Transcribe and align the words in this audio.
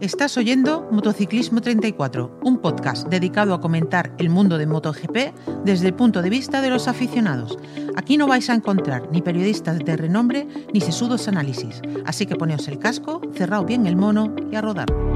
Estás 0.00 0.36
oyendo 0.36 0.88
Motociclismo 0.90 1.60
34, 1.60 2.40
un 2.42 2.58
podcast 2.58 3.08
dedicado 3.08 3.54
a 3.54 3.60
comentar 3.60 4.12
el 4.18 4.28
mundo 4.28 4.58
de 4.58 4.66
MotoGP 4.66 5.64
desde 5.64 5.88
el 5.88 5.94
punto 5.94 6.22
de 6.22 6.30
vista 6.30 6.60
de 6.60 6.70
los 6.70 6.88
aficionados. 6.88 7.58
Aquí 7.96 8.16
no 8.16 8.26
vais 8.26 8.48
a 8.50 8.54
encontrar 8.54 9.08
ni 9.10 9.22
periodistas 9.22 9.78
de 9.78 9.96
renombre 9.96 10.46
ni 10.72 10.80
sesudos 10.80 11.28
análisis, 11.28 11.80
así 12.04 12.26
que 12.26 12.36
poneos 12.36 12.68
el 12.68 12.78
casco, 12.78 13.20
cerrad 13.34 13.64
bien 13.64 13.86
el 13.86 13.96
mono 13.96 14.34
y 14.50 14.56
a 14.56 14.60
rodar. 14.60 15.15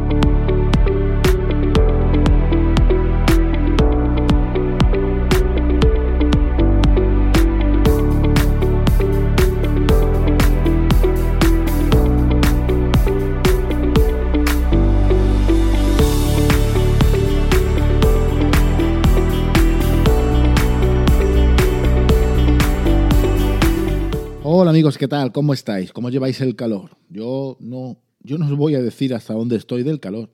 Amigos, 24.81 24.97
¿qué 24.97 25.09
tal? 25.09 25.31
¿Cómo 25.31 25.53
estáis? 25.53 25.93
¿Cómo 25.93 26.09
lleváis 26.09 26.41
el 26.41 26.57
calor? 26.57 26.97
Yo 27.11 27.59
no, 27.61 27.99
yo 28.21 28.39
no 28.39 28.47
os 28.47 28.57
voy 28.57 28.77
a 28.77 28.81
decir 28.81 29.13
hasta 29.13 29.35
dónde 29.35 29.57
estoy 29.57 29.83
del 29.83 30.01
calor, 30.01 30.31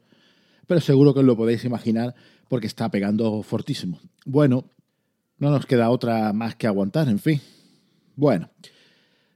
pero 0.69 0.81
seguro 0.81 1.13
que 1.13 1.19
os 1.19 1.27
lo 1.27 1.37
podéis 1.37 1.65
imaginar 1.65 2.15
porque 2.47 2.69
está 2.69 2.89
pegando 2.89 3.43
fortísimo. 3.43 3.99
Bueno, 4.25 4.71
no 5.39 5.51
nos 5.51 5.67
queda 5.67 5.91
otra 5.91 6.33
más 6.33 6.55
que 6.55 6.69
aguantar, 6.69 7.09
en 7.09 7.19
fin. 7.19 7.41
Bueno, 8.15 8.49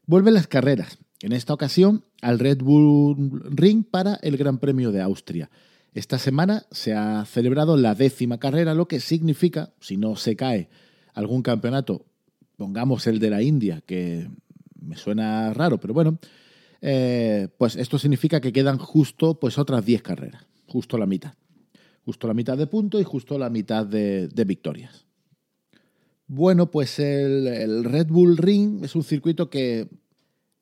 vuelven 0.06 0.34
las 0.34 0.46
carreras, 0.46 0.98
en 1.22 1.32
esta 1.32 1.54
ocasión 1.54 2.04
al 2.22 2.38
Red 2.38 2.58
Bull 2.58 3.42
Ring 3.50 3.84
para 3.84 4.14
el 4.22 4.36
Gran 4.36 4.58
Premio 4.58 4.92
de 4.92 5.00
Austria. 5.00 5.50
Esta 5.92 6.20
semana 6.20 6.66
se 6.70 6.94
ha 6.94 7.24
celebrado 7.24 7.76
la 7.76 7.96
décima 7.96 8.38
carrera, 8.38 8.74
lo 8.74 8.86
que 8.86 9.00
significa, 9.00 9.72
si 9.80 9.96
no 9.96 10.14
se 10.14 10.36
cae 10.36 10.68
algún 11.14 11.42
campeonato, 11.42 12.06
pongamos 12.56 13.08
el 13.08 13.18
de 13.18 13.30
la 13.30 13.42
India, 13.42 13.82
que 13.84 14.28
me 14.90 14.96
suena 14.96 15.54
raro, 15.54 15.78
pero 15.78 15.94
bueno, 15.94 16.18
eh, 16.82 17.46
pues 17.56 17.76
esto 17.76 17.96
significa 17.96 18.40
que 18.40 18.52
quedan 18.52 18.76
justo 18.78 19.38
pues 19.38 19.56
otras 19.56 19.86
10 19.86 20.02
carreras, 20.02 20.44
justo 20.66 20.98
la 20.98 21.06
mitad. 21.06 21.34
Justo 22.04 22.26
la 22.26 22.34
mitad 22.34 22.58
de 22.58 22.66
puntos 22.66 23.00
y 23.00 23.04
justo 23.04 23.38
la 23.38 23.50
mitad 23.50 23.86
de, 23.86 24.28
victorias. 24.44 25.06
Bueno, 26.26 26.70
pues 26.70 26.98
el, 26.98 27.46
el, 27.46 27.84
Red 27.84 28.08
Bull 28.08 28.36
Ring 28.36 28.82
es 28.84 28.96
un 28.96 29.04
circuito 29.04 29.48
que 29.48 29.88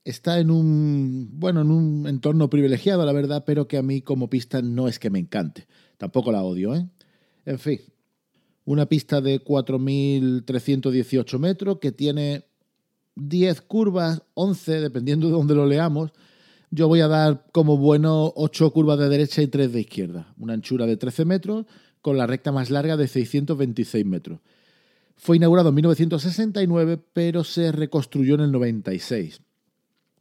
está 0.04 0.40
en 0.40 0.50
un, 0.50 1.30
bueno, 1.32 1.62
en 1.62 1.70
un 1.70 2.06
entorno 2.06 2.50
privilegiado, 2.50 3.06
la 3.06 3.12
verdad, 3.12 3.44
pero 3.46 3.66
que 3.66 3.78
a 3.78 3.82
mí 3.82 4.02
como 4.02 4.28
pista 4.28 4.60
no 4.60 4.88
es 4.88 4.98
que 4.98 5.08
me 5.08 5.20
encante. 5.20 5.66
Tampoco 5.96 6.32
la 6.32 6.42
odio, 6.42 6.74
¿eh? 6.74 6.86
En 7.46 7.58
fin, 7.58 7.80
una 8.68 8.84
pista 8.84 9.22
de 9.22 9.42
4.318 9.42 11.38
metros 11.38 11.78
que 11.78 11.92
tiene 11.92 12.47
10 13.18 13.60
curvas, 13.62 14.22
11, 14.34 14.80
dependiendo 14.80 15.26
de 15.26 15.32
dónde 15.32 15.54
lo 15.54 15.66
leamos, 15.66 16.12
yo 16.70 16.86
voy 16.88 17.00
a 17.00 17.08
dar 17.08 17.46
como 17.52 17.76
bueno 17.76 18.32
8 18.36 18.70
curvas 18.72 18.98
de 18.98 19.08
derecha 19.08 19.42
y 19.42 19.48
3 19.48 19.72
de 19.72 19.80
izquierda. 19.80 20.34
Una 20.38 20.54
anchura 20.54 20.86
de 20.86 20.96
13 20.96 21.24
metros 21.24 21.66
con 22.02 22.16
la 22.16 22.26
recta 22.26 22.52
más 22.52 22.70
larga 22.70 22.96
de 22.96 23.08
626 23.08 24.04
metros. 24.04 24.40
Fue 25.16 25.36
inaugurado 25.36 25.70
en 25.70 25.74
1969, 25.76 27.00
pero 27.12 27.42
se 27.42 27.72
reconstruyó 27.72 28.36
en 28.36 28.42
el 28.42 28.52
96. 28.52 29.40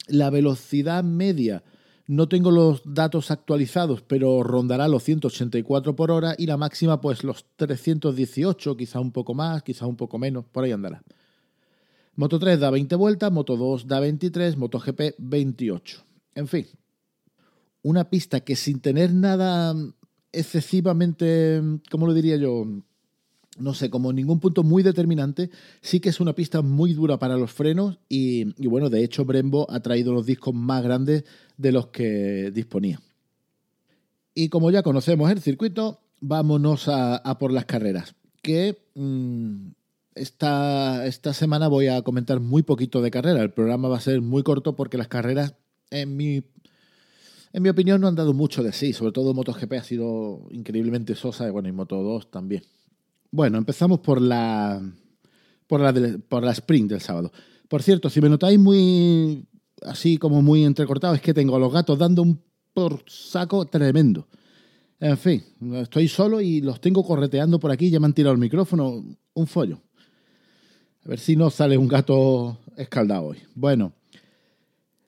La 0.08 0.30
velocidad 0.30 1.04
media, 1.04 1.64
no 2.08 2.28
tengo 2.30 2.50
los 2.50 2.82
datos 2.86 3.30
actualizados, 3.30 4.02
pero 4.02 4.42
rondará 4.42 4.88
los 4.88 5.04
184 5.04 5.96
por 5.96 6.10
hora 6.10 6.34
y 6.38 6.48
la 6.48 6.58
máxima 6.58 7.00
pues 7.02 7.24
los 7.24 7.46
318, 7.58 8.78
quizá 8.78 9.00
un 9.00 9.12
poco 9.12 9.36
más, 9.36 9.62
quizá 9.62 9.86
un 9.86 9.98
poco 9.98 10.18
menos, 10.18 10.46
por 10.46 10.64
ahí 10.64 10.72
andará. 10.72 11.04
Moto 12.18 12.40
3 12.40 12.60
da 12.60 12.72
20 12.72 12.96
vueltas, 12.96 13.32
Moto 13.32 13.56
2 13.56 13.86
da 13.86 14.00
23, 14.00 14.58
MotoGP 14.58 15.14
28. 15.20 16.04
En 16.34 16.48
fin, 16.48 16.66
una 17.84 18.10
pista 18.10 18.40
que 18.40 18.56
sin 18.56 18.80
tener 18.80 19.14
nada 19.14 19.76
excesivamente, 20.32 21.62
¿cómo 21.92 22.08
lo 22.08 22.16
diría 22.16 22.36
yo? 22.38 22.66
No 23.60 23.74
sé, 23.76 23.92
como 23.92 24.12
ningún 24.14 24.40
punto 24.40 24.64
muy 24.64 24.82
determinante, 24.82 25.52
sí 25.82 26.00
que 26.00 26.10
es 26.10 26.20
una 26.20 26.34
pista 26.34 26.64
muy 26.64 26.94
dura 26.94 27.20
para 27.20 27.38
los 27.38 27.52
frenos 27.52 28.00
y, 28.10 28.46
bueno, 28.68 28.90
de 28.90 29.04
hecho 29.04 29.24
Brembo 29.24 29.70
ha 29.70 29.80
traído 29.82 30.12
los 30.12 30.26
discos 30.26 30.56
más 30.56 30.84
grandes 30.84 31.24
de 31.56 31.72
los 31.72 31.88
que 31.88 32.50
disponía. 32.52 33.00
Y 34.34 34.50
como 34.50 34.72
ya 34.72 34.82
conocemos 34.82 35.30
el 35.30 35.42
circuito, 35.42 36.02
vámonos 36.20 36.88
a, 36.88 37.38
por 37.38 37.52
las 37.52 37.66
carreras, 37.66 38.16
que 38.42 38.78
mm, 38.96 39.70
esta, 40.18 41.06
esta 41.06 41.34
semana 41.34 41.68
voy 41.68 41.88
a 41.88 42.02
comentar 42.02 42.40
muy 42.40 42.64
poquito 42.64 43.02
de 43.02 43.12
carrera. 43.12 43.42
El 43.42 43.52
programa 43.52 43.88
va 43.88 43.98
a 43.98 44.02
ser 44.02 44.22
muy 44.22 44.44
corto 44.44 44.76
porque 44.76 44.98
las 44.98 45.08
carreras, 45.08 45.56
en 45.90 46.18
mi, 46.18 46.44
en 47.54 47.64
mi 47.64 47.70
opinión, 47.70 48.02
no 48.02 48.08
han 48.08 48.16
dado 48.16 48.34
mucho 48.34 48.64
de 48.64 48.74
sí. 48.74 48.94
Sobre 48.94 49.12
todo 49.12 49.34
MotoGP 49.34 49.74
ha 49.74 49.84
sido 49.84 50.48
increíblemente 50.52 51.16
sosa 51.16 51.48
y 51.48 51.52
bueno, 51.52 51.70
y 51.70 51.72
Moto 51.72 52.02
2 52.02 52.32
también. 52.32 52.64
Bueno, 53.32 53.58
empezamos 53.58 54.00
por 54.00 54.22
la, 54.22 54.82
por 55.68 55.82
la, 55.82 55.94
por 56.28 56.44
la 56.44 56.52
sprint 56.52 56.92
del 56.92 57.02
sábado. 57.02 57.32
Por 57.68 57.84
cierto, 57.84 58.10
si 58.10 58.22
me 58.22 58.30
notáis 58.30 58.60
muy 58.60 59.48
así 59.84 60.18
como 60.18 60.42
muy 60.42 60.64
entrecortado, 60.64 61.14
es 61.14 61.22
que 61.22 61.34
tengo 61.34 61.56
a 61.56 61.60
los 61.60 61.72
gatos 61.72 62.00
dando 62.00 62.22
un 62.22 62.42
por 62.74 63.04
saco 63.08 63.66
tremendo. 63.66 64.28
En 65.00 65.18
fin, 65.18 65.44
estoy 65.74 66.08
solo 66.08 66.42
y 66.42 66.62
los 66.62 66.82
tengo 66.82 67.04
correteando 67.04 67.60
por 67.60 67.72
aquí, 67.72 67.90
ya 67.90 68.00
me 68.00 68.08
han 68.08 68.14
tirado 68.14 68.34
el 68.34 68.40
micrófono, 68.40 69.04
un 69.34 69.48
follo. 69.48 69.82
A 71.08 71.12
ver 71.12 71.20
si 71.20 71.38
no 71.38 71.50
sale 71.50 71.78
un 71.78 71.88
gato 71.88 72.58
escaldado 72.76 73.28
hoy. 73.28 73.38
Bueno, 73.56 73.94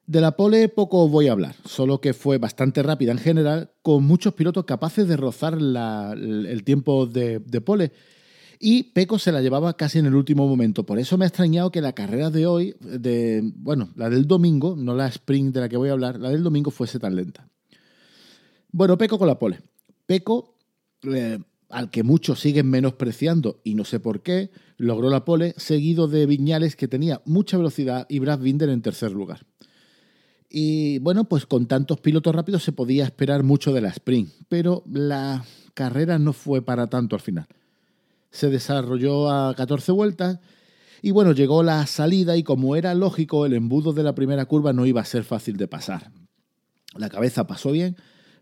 de 0.07 0.21
la 0.21 0.37
pole 0.37 0.69
poco 0.69 1.09
voy 1.09 1.27
a 1.27 1.33
hablar, 1.33 1.57
solo 1.65 1.99
que 1.99 2.13
fue 2.13 2.37
bastante 2.37 2.81
rápida 2.81 3.11
en 3.11 3.17
general, 3.17 3.71
con 3.81 4.05
muchos 4.05 4.33
pilotos 4.33 4.63
capaces 4.63 5.09
de 5.09 5.17
rozar 5.17 5.55
el 5.55 6.63
tiempo 6.63 7.05
de, 7.05 7.41
pole. 7.65 7.91
Y 8.61 8.83
Peco 8.93 9.19
se 9.19 9.33
la 9.33 9.41
llevaba 9.41 9.75
casi 9.75 9.99
en 9.99 10.05
el 10.05 10.15
último 10.15 10.47
momento. 10.47 10.85
Por 10.85 10.99
eso 10.99 11.17
me 11.17 11.25
ha 11.25 11.27
extrañado 11.27 11.69
que 11.69 11.81
la 11.81 11.91
carrera 11.91 12.29
de 12.29 12.47
hoy, 12.47 12.77
de, 12.79 13.41
bueno, 13.57 13.89
la 13.97 14.09
del 14.09 14.25
domingo, 14.25 14.77
no 14.77 14.95
la 14.95 15.07
sprint 15.07 15.53
de 15.53 15.59
la 15.59 15.67
que 15.67 15.75
voy 15.75 15.89
a 15.89 15.91
hablar, 15.91 16.17
la 16.17 16.29
del 16.29 16.43
domingo 16.43 16.71
fuese 16.71 16.97
tan 16.97 17.17
lenta. 17.17 17.45
Bueno, 18.71 18.97
Peco 18.97 19.19
con 19.19 19.27
la 19.27 19.37
pole. 19.37 19.59
Peco 20.05 20.55
eh, 21.13 21.39
al 21.69 21.91
que 21.91 22.03
muchos 22.03 22.39
siguen 22.39 22.69
menospreciando 22.69 23.61
y 23.63 23.75
no 23.75 23.85
sé 23.85 23.99
por 23.99 24.21
qué, 24.21 24.49
logró 24.77 25.09
la 25.09 25.23
pole, 25.23 25.53
seguido 25.57 26.07
de 26.07 26.25
Viñales 26.25 26.75
que 26.75 26.87
tenía 26.87 27.21
mucha 27.25 27.57
velocidad 27.57 28.07
y 28.09 28.19
Brad 28.19 28.39
Binder 28.39 28.69
en 28.69 28.81
tercer 28.81 29.11
lugar. 29.11 29.45
Y 30.49 30.97
bueno, 30.99 31.25
pues 31.25 31.45
con 31.45 31.67
tantos 31.67 31.99
pilotos 31.99 32.33
rápidos 32.33 32.63
se 32.63 32.71
podía 32.71 33.05
esperar 33.05 33.43
mucho 33.43 33.71
de 33.71 33.81
la 33.81 33.89
sprint, 33.89 34.31
pero 34.47 34.83
la 34.91 35.45
carrera 35.75 36.17
no 36.17 36.33
fue 36.33 36.63
para 36.63 36.87
tanto 36.87 37.15
al 37.15 37.21
final. 37.21 37.47
Se 38.31 38.49
desarrolló 38.49 39.29
a 39.29 39.53
14 39.53 39.91
vueltas 39.91 40.39
y 41.03 41.11
bueno, 41.11 41.33
llegó 41.33 41.61
la 41.61 41.85
salida 41.85 42.35
y 42.35 42.43
como 42.43 42.75
era 42.75 42.95
lógico, 42.95 43.45
el 43.45 43.53
embudo 43.53 43.93
de 43.93 44.03
la 44.03 44.15
primera 44.15 44.45
curva 44.45 44.73
no 44.73 44.87
iba 44.87 45.01
a 45.01 45.05
ser 45.05 45.23
fácil 45.23 45.55
de 45.55 45.67
pasar. 45.67 46.11
La 46.95 47.09
cabeza 47.09 47.45
pasó 47.45 47.71
bien, 47.71 47.95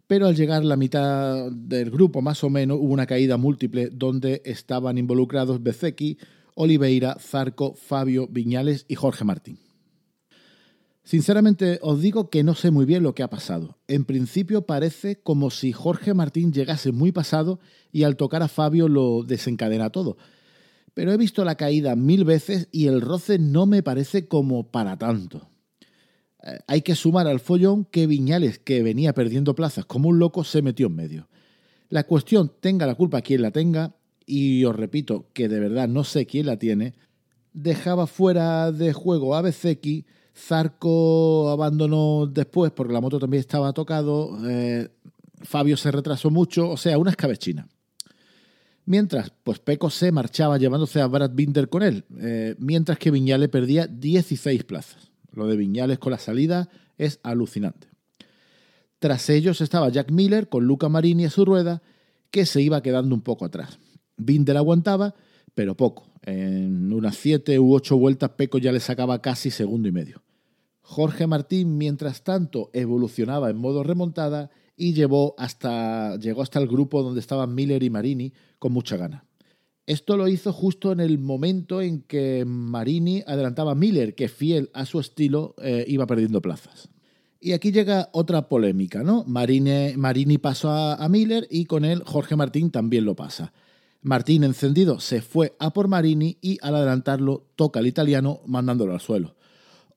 pero 0.07 0.27
al 0.27 0.35
llegar 0.35 0.63
la 0.63 0.77
mitad 0.77 1.51
del 1.51 1.91
grupo 1.91 2.21
más 2.21 2.43
o 2.43 2.49
menos 2.49 2.77
hubo 2.79 2.93
una 2.93 3.05
caída 3.05 3.37
múltiple 3.37 3.89
donde 3.91 4.41
estaban 4.45 4.97
involucrados 4.97 5.61
Bezeki, 5.61 6.17
Oliveira, 6.55 7.17
Zarco, 7.19 7.75
Fabio, 7.75 8.27
Viñales 8.27 8.85
y 8.87 8.95
Jorge 8.95 9.25
Martín. 9.25 9.59
Sinceramente 11.03 11.79
os 11.81 12.01
digo 12.01 12.29
que 12.29 12.43
no 12.43 12.53
sé 12.53 12.71
muy 12.71 12.85
bien 12.85 13.03
lo 13.03 13.15
que 13.15 13.23
ha 13.23 13.29
pasado. 13.29 13.77
En 13.87 14.05
principio 14.05 14.65
parece 14.65 15.21
como 15.21 15.51
si 15.51 15.71
Jorge 15.71 16.13
Martín 16.13 16.51
llegase 16.51 16.91
muy 16.91 17.11
pasado 17.11 17.59
y 17.91 18.03
al 18.03 18.17
tocar 18.17 18.43
a 18.43 18.47
Fabio 18.49 18.89
lo 18.89 19.23
desencadena 19.23 19.89
todo. 19.89 20.17
Pero 20.93 21.11
he 21.11 21.17
visto 21.17 21.45
la 21.45 21.55
caída 21.55 21.95
mil 21.95 22.25
veces 22.25 22.67
y 22.71 22.87
el 22.87 23.01
roce 23.01 23.39
no 23.39 23.67
me 23.67 23.83
parece 23.83 24.27
como 24.27 24.69
para 24.71 24.97
tanto. 24.97 25.47
Hay 26.67 26.81
que 26.81 26.95
sumar 26.95 27.27
al 27.27 27.39
follón 27.39 27.85
que 27.85 28.07
Viñales, 28.07 28.59
que 28.59 28.83
venía 28.83 29.13
perdiendo 29.13 29.55
plazas 29.55 29.85
como 29.85 30.09
un 30.09 30.19
loco, 30.19 30.43
se 30.43 30.61
metió 30.61 30.87
en 30.87 30.95
medio. 30.95 31.27
La 31.89 32.03
cuestión, 32.03 32.51
tenga 32.59 32.85
la 32.85 32.95
culpa 32.95 33.21
quien 33.21 33.41
la 33.41 33.51
tenga, 33.51 33.95
y 34.25 34.65
os 34.65 34.75
repito 34.75 35.27
que 35.33 35.47
de 35.47 35.59
verdad 35.59 35.87
no 35.87 36.03
sé 36.03 36.25
quién 36.25 36.45
la 36.45 36.57
tiene, 36.57 36.93
dejaba 37.53 38.07
fuera 38.07 38.71
de 38.71 38.93
juego 38.93 39.35
a 39.35 39.41
Bezeki, 39.41 40.05
Zarco 40.35 41.49
abandonó 41.49 42.27
después 42.27 42.71
porque 42.71 42.93
la 42.93 43.01
moto 43.01 43.19
también 43.19 43.39
estaba 43.41 43.73
tocado, 43.73 44.37
eh, 44.47 44.89
Fabio 45.41 45.77
se 45.77 45.91
retrasó 45.91 46.29
mucho, 46.29 46.69
o 46.69 46.77
sea, 46.77 46.97
una 46.97 47.11
escabechina. 47.11 47.67
Mientras, 48.85 49.31
pues 49.43 49.59
Peco 49.59 49.89
se 49.89 50.11
marchaba 50.11 50.57
llevándose 50.57 51.01
a 51.01 51.07
Brad 51.07 51.31
Binder 51.33 51.67
con 51.67 51.83
él, 51.83 52.05
eh, 52.19 52.55
mientras 52.59 52.97
que 52.99 53.11
Viñales 53.11 53.49
perdía 53.49 53.87
16 53.87 54.63
plazas. 54.63 55.11
Lo 55.37 55.47
de 55.47 55.55
Viñales 55.55 55.99
con 55.99 56.11
la 56.11 56.17
salida 56.17 56.67
es 56.97 57.19
alucinante. 57.21 57.87
Tras 58.97 59.29
ellos 59.29 59.61
estaba 59.61 59.89
Jack 59.89 60.09
Miller 60.11 60.49
con 60.49 60.65
Luca 60.65 60.89
Marini 60.89 61.25
a 61.25 61.29
su 61.29 61.45
rueda, 61.45 61.83
que 62.31 62.47
se 62.47 62.59
iba 62.61 62.81
quedando 62.81 63.13
un 63.13 63.21
poco 63.21 63.45
atrás. 63.45 63.77
Binder 64.17 64.57
aguantaba, 64.57 65.13
pero 65.53 65.77
poco. 65.77 66.09
En 66.23 66.91
unas 66.91 67.15
siete 67.15 67.59
u 67.59 67.75
ocho 67.75 67.97
vueltas 67.97 68.31
Peco 68.31 68.57
ya 68.57 68.71
le 68.71 68.79
sacaba 68.79 69.21
casi 69.21 69.51
segundo 69.51 69.87
y 69.87 69.91
medio. 69.91 70.23
Jorge 70.81 71.27
Martín, 71.27 71.77
mientras 71.77 72.23
tanto, 72.23 72.71
evolucionaba 72.73 73.51
en 73.51 73.57
modo 73.57 73.83
remontada 73.83 74.49
y 74.75 74.93
llegó 74.93 75.35
hasta 75.37 76.15
el 76.15 76.67
grupo 76.67 77.03
donde 77.03 77.19
estaban 77.19 77.53
Miller 77.53 77.83
y 77.83 77.91
Marini 77.91 78.33
con 78.57 78.73
mucha 78.73 78.97
gana. 78.97 79.26
Esto 79.87 80.17
lo 80.17 80.27
hizo 80.27 80.51
justo 80.51 80.91
en 80.91 80.99
el 80.99 81.17
momento 81.17 81.81
en 81.81 82.01
que 82.01 82.43
Marini 82.45 83.23
adelantaba 83.25 83.71
a 83.71 83.75
Miller, 83.75 84.15
que 84.15 84.27
fiel 84.27 84.69
a 84.73 84.85
su 84.85 84.99
estilo 84.99 85.55
eh, 85.63 85.85
iba 85.87 86.05
perdiendo 86.05 86.41
plazas. 86.41 86.89
Y 87.39 87.53
aquí 87.53 87.71
llega 87.71 88.09
otra 88.11 88.49
polémica, 88.49 89.01
¿no? 89.01 89.23
Marini, 89.25 89.93
Marini 89.95 90.37
pasó 90.39 90.71
a, 90.71 91.07
Miller 91.07 91.47
y 91.49 91.65
con 91.65 91.85
él 91.85 92.03
Jorge 92.05 92.35
Martín 92.35 92.69
también 92.69 93.05
lo 93.05 93.15
pasa. 93.15 93.53
Martín, 94.01 94.43
encendido, 94.43 94.99
se 94.99 95.21
fue 95.21 95.55
a 95.57 95.71
por 95.71 95.87
Marini 95.87 96.37
y 96.41 96.57
al 96.61 96.75
adelantarlo 96.75 97.47
toca 97.55 97.79
al 97.79 97.87
italiano 97.87 98.41
mandándolo 98.45 98.93
al 98.93 98.99
suelo, 98.99 99.37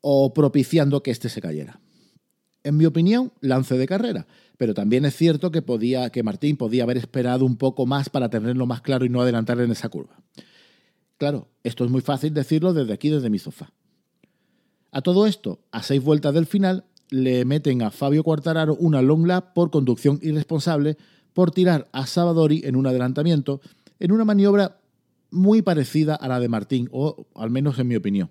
o 0.03 0.33
propiciando 0.33 1.03
que 1.03 1.11
éste 1.11 1.29
se 1.29 1.41
cayera. 1.41 1.81
En 2.63 2.77
mi 2.77 2.87
opinión, 2.87 3.33
lance 3.41 3.77
de 3.77 3.89
carrera, 3.89 4.29
pero 4.61 4.75
también 4.75 5.07
es 5.07 5.17
cierto 5.17 5.51
que, 5.51 5.63
podía, 5.63 6.11
que 6.11 6.23
Martín 6.23 6.59
podía 6.59 6.83
haber 6.83 6.99
esperado 6.99 7.47
un 7.47 7.57
poco 7.57 7.87
más 7.87 8.11
para 8.11 8.29
tenerlo 8.29 8.67
más 8.67 8.83
claro 8.83 9.07
y 9.07 9.09
no 9.09 9.23
adelantarle 9.23 9.65
en 9.65 9.71
esa 9.71 9.89
curva. 9.89 10.21
Claro, 11.17 11.49
esto 11.65 11.83
es 11.83 11.91
muy 11.91 12.03
fácil 12.03 12.35
decirlo 12.35 12.75
desde 12.75 12.93
aquí, 12.93 13.09
desde 13.09 13.31
mi 13.31 13.39
sofá. 13.39 13.73
A 14.93 15.01
todo 15.01 15.27
esto, 15.27 15.61
a 15.71 15.83
seis 15.83 16.05
vueltas 16.05 16.35
del 16.35 16.45
final, 16.45 16.85
le 17.09 17.47
meten 17.47 17.81
a 17.81 17.91
Fabio 17.91 18.23
Quartararo 18.23 18.75
una 18.75 19.01
long 19.01 19.27
lap 19.27 19.55
por 19.55 19.71
conducción 19.71 20.19
irresponsable 20.21 20.99
por 21.33 21.53
tirar 21.53 21.89
a 21.93 22.05
Savadori 22.05 22.61
en 22.67 22.77
un 22.77 22.87
adelantamiento, 22.87 23.63
en 23.99 24.13
una 24.13 24.27
maniobra 24.27 24.83
muy 25.31 25.63
parecida 25.63 26.17
a 26.17 26.29
la 26.29 26.39
de 26.39 26.51
Martín, 26.51 26.91
o 26.93 27.29
al 27.35 27.49
menos 27.49 27.79
en 27.79 27.89
mi 27.89 27.97
opinión. 27.97 28.29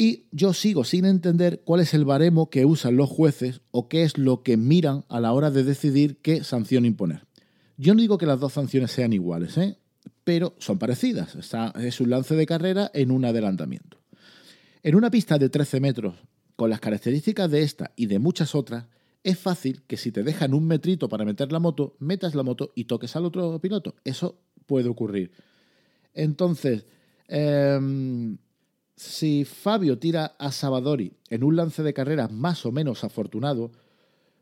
Y 0.00 0.28
yo 0.30 0.54
sigo 0.54 0.84
sin 0.84 1.06
entender 1.06 1.62
cuál 1.64 1.80
es 1.80 1.92
el 1.92 2.04
baremo 2.04 2.50
que 2.50 2.64
usan 2.64 2.96
los 2.96 3.10
jueces 3.10 3.62
o 3.72 3.88
qué 3.88 4.04
es 4.04 4.16
lo 4.16 4.44
que 4.44 4.56
miran 4.56 5.04
a 5.08 5.18
la 5.18 5.32
hora 5.32 5.50
de 5.50 5.64
decidir 5.64 6.18
qué 6.18 6.44
sanción 6.44 6.84
imponer. 6.84 7.26
Yo 7.76 7.96
no 7.96 8.00
digo 8.00 8.16
que 8.16 8.24
las 8.24 8.38
dos 8.38 8.52
sanciones 8.52 8.92
sean 8.92 9.12
iguales, 9.12 9.58
¿eh? 9.58 9.76
pero 10.22 10.54
son 10.58 10.78
parecidas. 10.78 11.34
es 11.80 12.00
un 12.00 12.10
lance 12.10 12.36
de 12.36 12.46
carrera 12.46 12.92
en 12.94 13.10
un 13.10 13.24
adelantamiento. 13.24 13.98
En 14.84 14.94
una 14.94 15.10
pista 15.10 15.36
de 15.36 15.48
13 15.48 15.80
metros 15.80 16.14
con 16.54 16.70
las 16.70 16.78
características 16.78 17.50
de 17.50 17.62
esta 17.64 17.90
y 17.96 18.06
de 18.06 18.20
muchas 18.20 18.54
otras, 18.54 18.86
es 19.24 19.36
fácil 19.36 19.82
que 19.88 19.96
si 19.96 20.12
te 20.12 20.22
dejan 20.22 20.54
un 20.54 20.64
metrito 20.64 21.08
para 21.08 21.24
meter 21.24 21.50
la 21.50 21.58
moto, 21.58 21.96
metas 21.98 22.36
la 22.36 22.44
moto 22.44 22.70
y 22.76 22.84
toques 22.84 23.16
al 23.16 23.24
otro 23.24 23.60
piloto. 23.60 23.96
Eso 24.04 24.38
puede 24.64 24.88
ocurrir. 24.88 25.32
Entonces, 26.14 26.86
em, 27.26 28.38
si 28.98 29.44
Fabio 29.44 29.96
tira 30.00 30.34
a 30.40 30.50
Savadori 30.50 31.12
en 31.30 31.44
un 31.44 31.54
lance 31.54 31.84
de 31.84 31.94
carrera 31.94 32.26
más 32.26 32.66
o 32.66 32.72
menos 32.72 33.04
afortunado, 33.04 33.70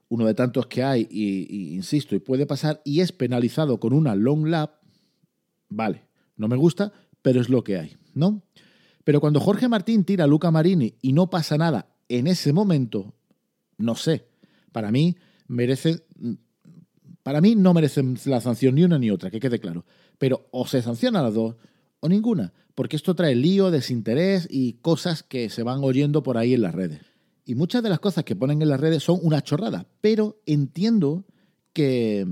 uno 0.08 0.24
de 0.24 0.32
tantos 0.32 0.66
que 0.66 0.82
hay, 0.82 1.06
y, 1.10 1.74
insisto, 1.74 2.14
y 2.14 2.20
puede 2.20 2.46
pasar, 2.46 2.80
y 2.82 3.00
es 3.00 3.12
penalizado 3.12 3.78
con 3.78 3.92
una 3.92 4.14
long 4.14 4.46
lap, 4.46 4.76
vale, 5.68 6.06
no 6.36 6.48
me 6.48 6.56
gusta, 6.56 6.90
pero 7.20 7.42
es 7.42 7.50
lo 7.50 7.62
que 7.62 7.76
hay, 7.76 7.96
¿no? 8.14 8.42
Pero 9.04 9.20
cuando 9.20 9.40
Jorge 9.40 9.68
Martín 9.68 10.04
tira 10.04 10.24
a 10.24 10.26
Luca 10.26 10.50
Marini 10.50 10.94
y 11.02 11.12
no 11.12 11.28
pasa 11.28 11.58
nada 11.58 11.94
en 12.08 12.26
ese 12.26 12.54
momento, 12.54 13.14
no 13.76 13.94
sé. 13.94 14.26
Para 14.72 14.90
mí 14.90 15.16
merece. 15.48 16.06
Para 17.22 17.40
mí 17.40 17.56
no 17.56 17.74
merecen 17.74 18.16
la 18.24 18.40
sanción 18.40 18.74
ni 18.74 18.84
una 18.84 18.98
ni 18.98 19.10
otra, 19.10 19.30
que 19.30 19.40
quede 19.40 19.60
claro. 19.60 19.84
Pero 20.18 20.48
o 20.50 20.66
se 20.66 20.80
sanciona 20.80 21.22
las 21.22 21.34
dos 21.34 21.56
o 22.00 22.08
ninguna, 22.08 22.52
porque 22.76 22.94
esto 22.94 23.14
trae 23.14 23.34
lío, 23.34 23.72
desinterés 23.72 24.46
y 24.48 24.74
cosas 24.74 25.22
que 25.24 25.48
se 25.48 25.64
van 25.64 25.80
oyendo 25.82 26.22
por 26.22 26.36
ahí 26.36 26.54
en 26.54 26.60
las 26.60 26.74
redes. 26.74 27.00
Y 27.46 27.54
muchas 27.54 27.82
de 27.82 27.88
las 27.88 28.00
cosas 28.00 28.22
que 28.22 28.36
ponen 28.36 28.60
en 28.60 28.68
las 28.68 28.78
redes 28.78 29.02
son 29.02 29.18
una 29.22 29.42
chorrada, 29.42 29.86
pero 30.02 30.40
entiendo 30.46 31.24
que, 31.72 32.26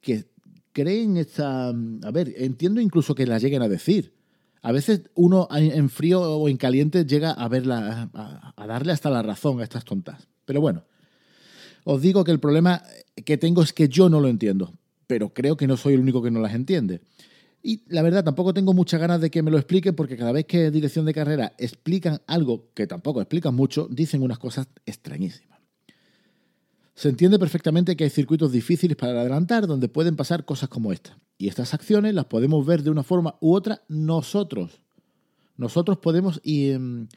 que 0.00 0.24
creen 0.72 1.18
esta... 1.18 1.68
A 1.68 2.10
ver, 2.10 2.32
entiendo 2.38 2.80
incluso 2.80 3.14
que 3.14 3.26
las 3.26 3.42
lleguen 3.42 3.62
a 3.62 3.68
decir. 3.68 4.14
A 4.62 4.72
veces 4.72 5.02
uno 5.14 5.46
en 5.52 5.90
frío 5.90 6.22
o 6.22 6.48
en 6.48 6.56
caliente 6.56 7.04
llega 7.04 7.32
a 7.32 7.46
verla, 7.48 8.10
a, 8.14 8.66
darle 8.66 8.92
hasta 8.92 9.10
la 9.10 9.22
razón 9.22 9.60
a 9.60 9.64
estas 9.64 9.84
tontas. 9.84 10.26
Pero 10.46 10.62
bueno, 10.62 10.84
os 11.84 12.00
digo 12.00 12.24
que 12.24 12.32
el 12.32 12.40
problema 12.40 12.82
que 13.26 13.36
tengo 13.36 13.62
es 13.62 13.74
que 13.74 13.88
yo 13.88 14.08
no 14.08 14.20
lo 14.20 14.28
entiendo, 14.28 14.72
pero 15.06 15.34
creo 15.34 15.56
que 15.58 15.66
no 15.66 15.76
soy 15.76 15.94
el 15.94 16.00
único 16.00 16.22
que 16.22 16.30
no 16.30 16.40
las 16.40 16.54
entiende. 16.54 17.02
Y 17.66 17.82
la 17.88 18.02
verdad, 18.02 18.22
tampoco 18.22 18.54
tengo 18.54 18.74
muchas 18.74 19.00
ganas 19.00 19.20
de 19.20 19.28
que 19.28 19.42
me 19.42 19.50
lo 19.50 19.56
expliquen 19.56 19.96
porque 19.96 20.16
cada 20.16 20.30
vez 20.30 20.46
que 20.46 20.70
dirección 20.70 21.04
de 21.04 21.12
carrera 21.12 21.52
explican 21.58 22.22
algo 22.28 22.70
que 22.74 22.86
tampoco 22.86 23.20
explican 23.20 23.56
mucho, 23.56 23.88
dicen 23.90 24.22
unas 24.22 24.38
cosas 24.38 24.68
extrañísimas. 24.86 25.58
Se 26.94 27.08
entiende 27.08 27.40
perfectamente 27.40 27.96
que 27.96 28.04
hay 28.04 28.10
circuitos 28.10 28.52
difíciles 28.52 28.96
para 28.96 29.20
adelantar 29.20 29.66
donde 29.66 29.88
pueden 29.88 30.14
pasar 30.14 30.44
cosas 30.44 30.68
como 30.68 30.92
esta. 30.92 31.18
Y 31.38 31.48
estas 31.48 31.74
acciones 31.74 32.14
las 32.14 32.26
podemos 32.26 32.64
ver 32.64 32.84
de 32.84 32.90
una 32.90 33.02
forma 33.02 33.34
u 33.40 33.52
otra 33.52 33.82
nosotros. 33.88 34.80
Nosotros 35.56 35.98
podemos 35.98 36.40
em, 36.44 37.08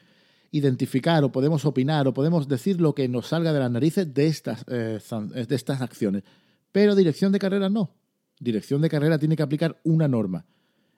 identificar 0.50 1.24
o 1.24 1.32
podemos 1.32 1.64
opinar 1.64 2.08
o 2.08 2.14
podemos 2.16 2.48
decir 2.48 2.82
lo 2.82 2.96
que 2.96 3.08
nos 3.08 3.28
salga 3.28 3.54
de 3.54 3.60
las 3.60 3.70
narices 3.70 4.12
de 4.16 4.26
estas, 4.26 4.66
eh, 4.68 5.00
de 5.48 5.56
estas 5.56 5.80
acciones. 5.84 6.24
Pero 6.72 6.96
dirección 6.96 7.32
de 7.32 7.38
carrera 7.38 7.70
no. 7.70 8.00
Dirección 8.40 8.82
de 8.82 8.90
carrera 8.90 9.20
tiene 9.20 9.36
que 9.36 9.44
aplicar 9.44 9.80
una 9.84 10.08
norma. 10.08 10.46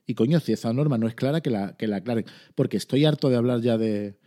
Y 0.05 0.13
coño, 0.13 0.39
si 0.39 0.53
esa 0.53 0.73
norma 0.73 0.97
no 0.97 1.07
es 1.07 1.15
clara, 1.15 1.41
que 1.41 1.49
la, 1.49 1.75
que 1.77 1.87
la 1.87 1.97
aclaren. 1.97 2.25
Porque 2.55 2.77
estoy 2.77 3.05
harto 3.05 3.29
de 3.29 3.35
hablar 3.35 3.61
ya 3.61 3.77
de, 3.77 4.17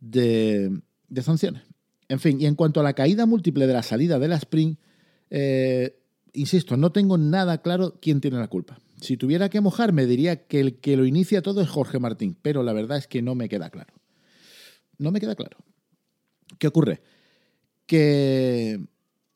de, 0.00 0.82
sanciones. 1.22 1.62
En 2.08 2.20
fin, 2.20 2.40
y 2.40 2.46
en 2.46 2.54
cuanto 2.54 2.80
a 2.80 2.82
la 2.82 2.94
caída 2.94 3.26
múltiple 3.26 3.66
de 3.66 3.72
la 3.72 3.82
salida 3.82 4.18
de 4.18 4.28
la 4.28 4.36
sprint, 4.36 4.78
eh, 5.30 5.98
insisto, 6.32 6.76
no 6.76 6.92
tengo 6.92 7.18
nada 7.18 7.62
claro 7.62 7.98
quién 8.00 8.20
tiene 8.20 8.38
la 8.38 8.48
culpa. 8.48 8.78
Si 9.00 9.16
tuviera 9.16 9.48
que 9.48 9.60
mojarme, 9.60 10.06
diría 10.06 10.46
que 10.46 10.60
el 10.60 10.80
que 10.80 10.96
lo 10.96 11.04
inicia 11.04 11.42
todo 11.42 11.60
es 11.60 11.68
Jorge 11.68 11.98
Martín, 11.98 12.36
pero 12.40 12.62
la 12.62 12.72
verdad 12.72 12.98
es 12.98 13.06
que 13.06 13.22
no 13.22 13.34
me 13.34 13.48
queda 13.48 13.70
claro. 13.70 13.94
No 14.98 15.10
me 15.10 15.20
queda 15.20 15.34
claro. 15.34 15.58
¿Qué 16.58 16.68
ocurre? 16.68 17.02
Que 17.86 18.80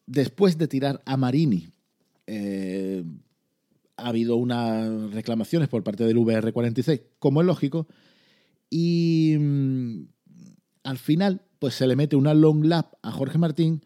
después 0.06 0.56
de 0.56 0.68
tirar 0.68 1.02
a 1.04 1.16
Marini, 1.16 1.68
eh, 2.32 3.04
ha 3.96 4.08
habido 4.08 4.36
unas 4.36 5.12
reclamaciones 5.12 5.68
por 5.68 5.82
parte 5.82 6.04
del 6.04 6.16
VR46, 6.16 7.02
como 7.18 7.40
es 7.40 7.46
lógico, 7.46 7.88
y 8.70 9.36
mm, 9.38 10.02
al 10.84 10.98
final 10.98 11.42
pues 11.58 11.74
se 11.74 11.88
le 11.88 11.96
mete 11.96 12.14
una 12.14 12.32
long 12.32 12.64
lap 12.64 12.94
a 13.02 13.10
Jorge 13.10 13.36
Martín 13.36 13.82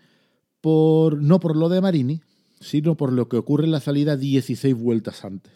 por 0.60 1.22
no 1.22 1.40
por 1.40 1.56
lo 1.56 1.70
de 1.70 1.80
Marini, 1.80 2.20
sino 2.60 2.96
por 2.96 3.12
lo 3.12 3.28
que 3.28 3.38
ocurre 3.38 3.64
en 3.64 3.72
la 3.72 3.80
salida 3.80 4.16
16 4.16 4.74
vueltas 4.74 5.24
antes. 5.24 5.52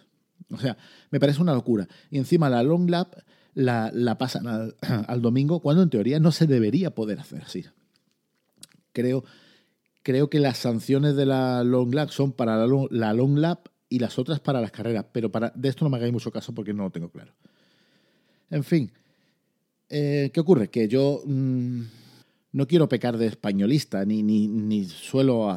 O 0.50 0.56
sea, 0.56 0.78
me 1.10 1.20
parece 1.20 1.42
una 1.42 1.52
locura. 1.52 1.86
Y 2.10 2.16
encima 2.16 2.48
la 2.48 2.62
long 2.62 2.88
lap 2.88 3.14
la, 3.52 3.90
la 3.92 4.16
pasan 4.16 4.46
al, 4.46 4.74
domingo, 5.20 5.60
cuando 5.60 5.82
en 5.82 5.90
teoría 5.90 6.20
no 6.20 6.32
se 6.32 6.46
debería 6.46 6.94
poder 6.94 7.20
hacer 7.20 7.42
así. 7.42 7.66
Creo, 8.92 9.24
creo 10.08 10.30
que 10.30 10.40
las 10.40 10.56
sanciones 10.56 11.16
de 11.16 11.26
la 11.26 11.62
long 11.62 11.94
lap 11.94 12.08
son 12.08 12.32
para 12.32 12.56
la 12.56 12.66
long, 12.66 12.88
la 12.90 13.12
lap 13.12 13.68
y 13.90 13.98
las 13.98 14.18
otras 14.18 14.40
para 14.40 14.58
las 14.58 14.70
carreras, 14.70 15.04
pero 15.12 15.30
de 15.54 15.68
esto 15.68 15.84
no 15.84 15.90
me 15.90 15.98
hagáis 15.98 16.14
mucho 16.14 16.30
caso 16.30 16.54
porque 16.54 16.72
no 16.72 16.84
lo 16.84 16.90
tengo 16.90 17.10
claro. 17.10 17.34
En 18.48 18.64
fin, 18.64 18.90
eh, 19.90 20.30
¿qué 20.32 20.40
ocurre? 20.40 20.70
Que 20.70 20.88
yo... 20.88 21.20
Mm, 21.26 21.82
no 22.52 22.66
quiero 22.66 22.88
pecar 22.88 23.18
de 23.18 23.26
españolista, 23.26 24.06
ni, 24.06 24.86
suelo 24.86 25.54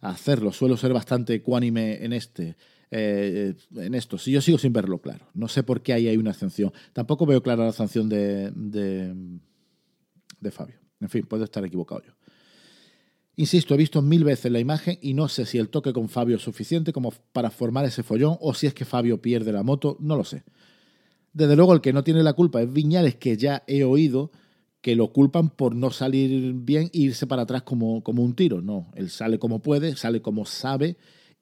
hacerlo, 0.00 0.50
suelo 0.50 0.78
ser 0.78 0.94
bastante 0.94 1.34
ecuánime 1.34 2.02
en 2.02 2.14
este. 2.14 2.56
Eh, 2.90 3.52
en 3.76 3.94
esto. 3.94 4.16
Si 4.16 4.32
yo 4.32 4.40
sigo 4.40 4.56
sin 4.56 4.72
verlo 4.72 5.02
claro. 5.02 5.26
No 5.34 5.46
sé 5.46 5.62
por 5.62 5.82
qué 5.82 5.92
ahí 5.92 6.08
hay 6.08 6.16
una 6.16 6.32
sanción. 6.32 6.72
Tampoco 6.94 7.26
veo 7.26 7.42
clara 7.42 7.66
la 7.66 7.72
sanción 7.72 8.08
de 8.08 8.50
Fabio. 10.50 10.80
En 11.00 11.10
fin, 11.10 11.26
puedo 11.26 11.44
estar 11.44 11.62
equivocado 11.62 12.02
yo. 12.02 12.13
Insisto, 13.36 13.74
he 13.74 13.76
visto 13.76 14.00
mil 14.00 14.22
veces 14.22 14.50
la 14.52 14.60
imagen 14.60 14.98
y 15.02 15.14
no 15.14 15.28
sé 15.28 15.44
si 15.46 15.58
el 15.58 15.68
toque 15.68 15.92
con 15.92 16.08
Fabio 16.08 16.36
es 16.36 16.42
suficiente 16.42 16.92
como 16.92 17.12
para 17.32 17.50
formar 17.50 17.84
ese 17.84 18.02
follón 18.02 18.36
o 18.40 18.54
si 18.54 18.66
es 18.66 18.74
que 18.74 18.84
Fabio 18.84 19.20
pierde 19.20 19.52
la 19.52 19.62
moto, 19.62 19.96
no 20.00 20.16
lo 20.16 20.24
sé. 20.24 20.44
Desde 21.32 21.56
luego 21.56 21.74
el 21.74 21.80
que 21.80 21.92
no 21.92 22.04
tiene 22.04 22.22
la 22.22 22.34
culpa 22.34 22.62
es 22.62 22.72
Viñales, 22.72 23.16
que 23.16 23.36
ya 23.36 23.64
he 23.66 23.82
oído 23.82 24.30
que 24.80 24.94
lo 24.94 25.12
culpan 25.12 25.48
por 25.50 25.74
no 25.74 25.90
salir 25.90 26.52
bien 26.54 26.90
e 26.92 26.98
irse 26.98 27.26
para 27.26 27.42
atrás 27.42 27.62
como, 27.62 28.04
como 28.04 28.22
un 28.22 28.34
tiro. 28.34 28.60
No, 28.60 28.92
él 28.94 29.10
sale 29.10 29.38
como 29.38 29.60
puede, 29.60 29.96
sale 29.96 30.22
como 30.22 30.44
sabe 30.44 30.96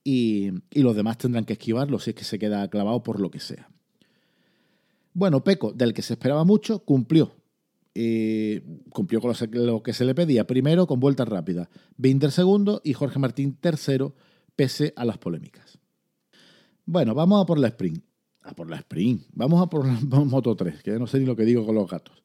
y, 0.04 0.50
los 0.70 0.96
demás 0.96 1.18
tendrán 1.18 1.44
que 1.44 1.54
esquivarlo 1.54 1.98
si 1.98 2.10
es 2.10 2.16
que 2.16 2.24
se 2.24 2.38
queda 2.38 2.68
clavado 2.68 3.02
por 3.02 3.20
lo 3.20 3.30
que 3.30 3.40
sea. 3.40 3.68
Bueno, 5.12 5.44
Peco, 5.44 5.72
del 5.72 5.92
que 5.92 6.02
se 6.02 6.14
esperaba 6.14 6.44
mucho, 6.44 6.80
cumplió. 6.80 7.32
Cumplió 8.90 9.20
con 9.20 9.34
lo 9.52 9.82
que 9.82 9.92
se 9.92 10.04
le 10.04 10.14
pedía, 10.14 10.46
primero 10.46 10.86
con 10.86 11.00
vueltas 11.00 11.28
rápidas, 11.28 11.68
Binder 11.96 12.30
segundo 12.30 12.80
y 12.84 12.94
Jorge 12.94 13.18
Martín 13.18 13.56
tercero, 13.60 14.14
pese 14.56 14.92
a 14.96 15.04
las 15.04 15.18
polémicas. 15.18 15.78
Bueno, 16.84 17.14
vamos 17.14 17.42
a 17.42 17.46
por 17.46 17.58
la 17.58 17.68
sprint. 17.68 18.04
A 18.42 18.54
por 18.54 18.68
la 18.68 18.76
sprint. 18.76 19.24
Vamos 19.34 19.62
a 19.62 19.66
por 19.68 19.86
la 19.86 19.98
Moto 20.24 20.56
3, 20.56 20.82
que 20.82 20.98
no 20.98 21.06
sé 21.06 21.20
ni 21.20 21.26
lo 21.26 21.36
que 21.36 21.44
digo 21.44 21.64
con 21.64 21.74
los 21.74 21.88
gatos. 21.88 22.22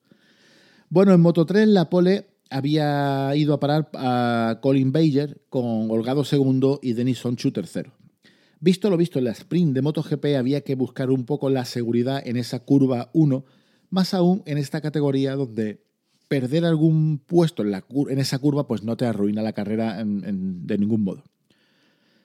Bueno, 0.90 1.14
en 1.14 1.22
Moto 1.22 1.46
3 1.46 1.68
la 1.68 1.90
pole 1.90 2.28
había 2.50 3.36
ido 3.36 3.54
a 3.54 3.60
parar 3.60 3.90
a 3.94 4.60
Colin 4.62 4.92
Bayer 4.92 5.42
con 5.50 5.92
Holgado 5.92 6.24
segundo 6.24 6.80
y 6.82 6.94
Denis 6.94 7.20
Sonchu 7.20 7.52
tercero. 7.52 7.94
Visto 8.60 8.90
lo 8.90 8.98
visto 8.98 9.20
en 9.20 9.26
la 9.26 9.32
sprint 9.32 9.74
de 9.74 9.82
MotoGP 9.82 10.26
había 10.38 10.62
que 10.62 10.76
buscar 10.76 11.12
un 11.12 11.26
poco 11.26 11.50
la 11.50 11.66
seguridad 11.66 12.26
en 12.26 12.38
esa 12.38 12.60
curva 12.60 13.12
1, 13.14 13.46
más 13.90 14.14
aún 14.14 14.44
en 14.46 14.58
esta 14.58 14.82
categoría 14.82 15.36
donde 15.36 15.82
perder 16.28 16.66
algún 16.66 17.20
puesto 17.20 17.64
en, 17.64 17.72
la, 17.72 17.86
en 18.10 18.20
esa 18.20 18.40
curva 18.40 18.68
pues 18.68 18.84
no 18.84 18.98
te 18.98 19.06
arruina 19.06 19.42
la 19.42 19.54
carrera 19.54 20.04
de 20.04 20.78
ningún 20.78 21.04
modo. 21.04 21.24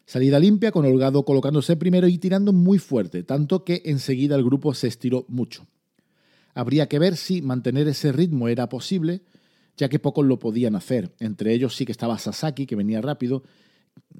Salida 0.04 0.40
limpia 0.40 0.72
con 0.72 0.84
Holgado 0.84 1.24
colocándose 1.24 1.76
primero 1.76 2.08
y 2.08 2.18
tirando 2.18 2.52
muy 2.52 2.78
fuerte, 2.78 3.22
tanto 3.22 3.64
que 3.64 3.82
enseguida 3.84 4.34
el 4.34 4.44
grupo 4.44 4.74
se 4.74 4.88
estiró 4.88 5.24
mucho. 5.28 5.66
Habría 6.54 6.88
que 6.88 6.98
ver 6.98 7.16
si 7.16 7.40
mantener 7.40 7.88
ese 7.88 8.12
ritmo 8.12 8.48
era 8.48 8.68
posible, 8.68 9.22
ya 9.76 9.88
que 9.88 9.98
pocos 9.98 10.26
lo 10.26 10.38
podían 10.38 10.74
hacer. 10.74 11.14
Entre 11.18 11.54
ellos 11.54 11.76
sí 11.76 11.86
que 11.86 11.92
estaba 11.92 12.18
Sasaki, 12.18 12.66
que 12.66 12.76
venía 12.76 13.00
rápido 13.00 13.42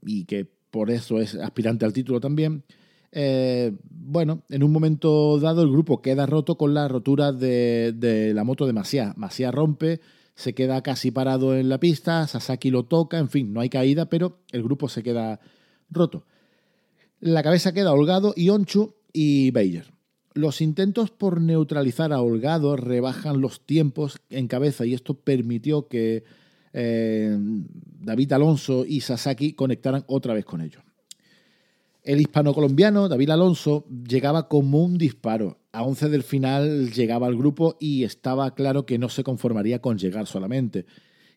y 0.00 0.24
que 0.24 0.48
por 0.70 0.90
eso 0.90 1.20
es 1.20 1.34
aspirante 1.34 1.84
al 1.84 1.92
título 1.92 2.20
también. 2.20 2.64
Eh, 3.12 3.72
bueno, 3.90 4.42
en 4.48 4.62
un 4.62 4.72
momento 4.72 5.38
dado 5.38 5.62
el 5.62 5.70
grupo 5.70 6.00
queda 6.00 6.24
roto 6.24 6.56
con 6.56 6.72
la 6.72 6.88
rotura 6.88 7.32
de, 7.32 8.32
la 8.34 8.42
moto 8.44 8.66
de 8.66 8.72
Masia. 8.72 9.12
Masia 9.16 9.50
rompe, 9.50 10.00
se 10.34 10.54
queda 10.54 10.82
casi 10.82 11.10
parado 11.10 11.54
en 11.56 11.68
la 11.68 11.78
pista, 11.78 12.26
Sasaki 12.26 12.70
lo 12.70 12.84
toca, 12.84 13.18
en 13.18 13.28
fin, 13.28 13.52
no 13.52 13.60
hay 13.60 13.68
caída, 13.68 14.06
pero 14.06 14.40
el 14.50 14.62
grupo 14.62 14.88
se 14.88 15.02
queda 15.02 15.40
roto. 15.90 16.24
La 17.20 17.42
cabeza 17.42 17.72
queda 17.72 17.92
Holgado, 17.92 18.32
y 18.34 18.48
Onchu 18.48 18.94
y 19.12 19.50
Bayer. 19.50 19.92
Los 20.34 20.62
intentos 20.62 21.10
por 21.10 21.42
neutralizar 21.42 22.12
a 22.12 22.22
Holgado 22.22 22.76
rebajan 22.76 23.42
los 23.42 23.66
tiempos 23.66 24.18
en 24.30 24.48
cabeza 24.48 24.86
y 24.86 24.94
esto 24.94 25.14
permitió 25.14 25.88
que 25.88 26.24
eh, 26.72 27.36
David 28.00 28.32
Alonso 28.32 28.86
y 28.86 29.02
Sasaki 29.02 29.52
conectaran 29.52 30.04
otra 30.06 30.32
vez 30.32 30.46
con 30.46 30.62
ellos. 30.62 30.82
El 32.02 32.20
hispano-colombiano, 32.20 33.08
David 33.08 33.30
Alonso, 33.30 33.86
llegaba 33.88 34.48
como 34.48 34.82
un 34.82 34.98
disparo. 34.98 35.60
A 35.70 35.82
11 35.82 36.08
del 36.08 36.22
final 36.22 36.90
llegaba 36.90 37.28
al 37.28 37.36
grupo 37.36 37.76
y 37.78 38.04
estaba 38.04 38.54
claro 38.54 38.86
que 38.86 38.98
no 38.98 39.08
se 39.08 39.22
conformaría 39.22 39.80
con 39.80 39.98
llegar 39.98 40.26
solamente. 40.26 40.84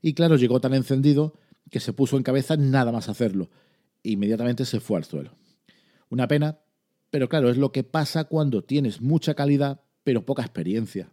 Y 0.02 0.14
claro, 0.14 0.38
llegó 0.38 0.60
tan 0.60 0.74
encendido 0.74 1.34
que 1.70 1.80
se 1.80 1.94
puso 1.94 2.18
en 2.18 2.24
cabeza 2.24 2.58
nada 2.58 2.92
más 2.92 3.10
hacerlo. 3.10 3.50
Inmediatamente 4.04 4.66
se 4.66 4.80
fue 4.80 4.98
al 4.98 5.04
suelo. 5.04 5.36
Una 6.10 6.28
pena, 6.28 6.60
pero 7.12 7.30
claro, 7.30 7.50
es 7.50 7.58
lo 7.58 7.72
que 7.72 7.84
pasa 7.84 8.26
cuando 8.26 8.64
tienes 8.64 9.02
mucha 9.02 9.36
calidad 9.36 9.82
pero 10.06 10.26
poca 10.26 10.44
experiencia. 10.44 11.12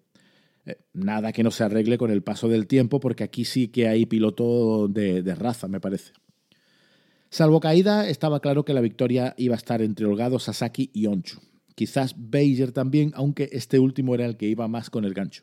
Eh, 0.67 0.77
nada 0.93 1.33
que 1.33 1.43
no 1.43 1.51
se 1.51 1.65
arregle 1.65 1.99
con 1.99 2.13
el 2.13 2.23
paso 2.23 2.47
del 2.47 2.69
tiempo, 2.69 3.01
porque 3.01 3.25
aquí 3.25 3.45
sí 3.45 3.69
que 3.69 3.89
hay 3.89 4.07
piloto 4.07 4.87
de, 4.87 5.23
de 5.23 5.35
raza, 5.35 5.67
me 5.67 5.81
parece. 5.81 6.13
Salvo 7.33 7.61
caída, 7.61 8.11
estaba 8.11 8.41
claro 8.41 8.67
que 8.67 8.75
la 8.75 8.83
victoria 8.83 9.33
iba 9.39 9.55
a 9.55 9.57
estar 9.57 9.81
entre 9.81 10.05
Holgado, 10.05 10.39
Sasaki 10.39 10.91
y 10.93 11.07
Onchu. 11.07 11.41
Quizás 11.75 12.15
Bayer 12.19 12.73
también, 12.73 13.13
aunque 13.15 13.49
este 13.53 13.79
último 13.79 14.15
era 14.15 14.27
el 14.27 14.37
que 14.37 14.49
iba 14.49 14.69
más 14.69 14.91
con 14.91 15.07
el 15.07 15.15
gancho. 15.15 15.43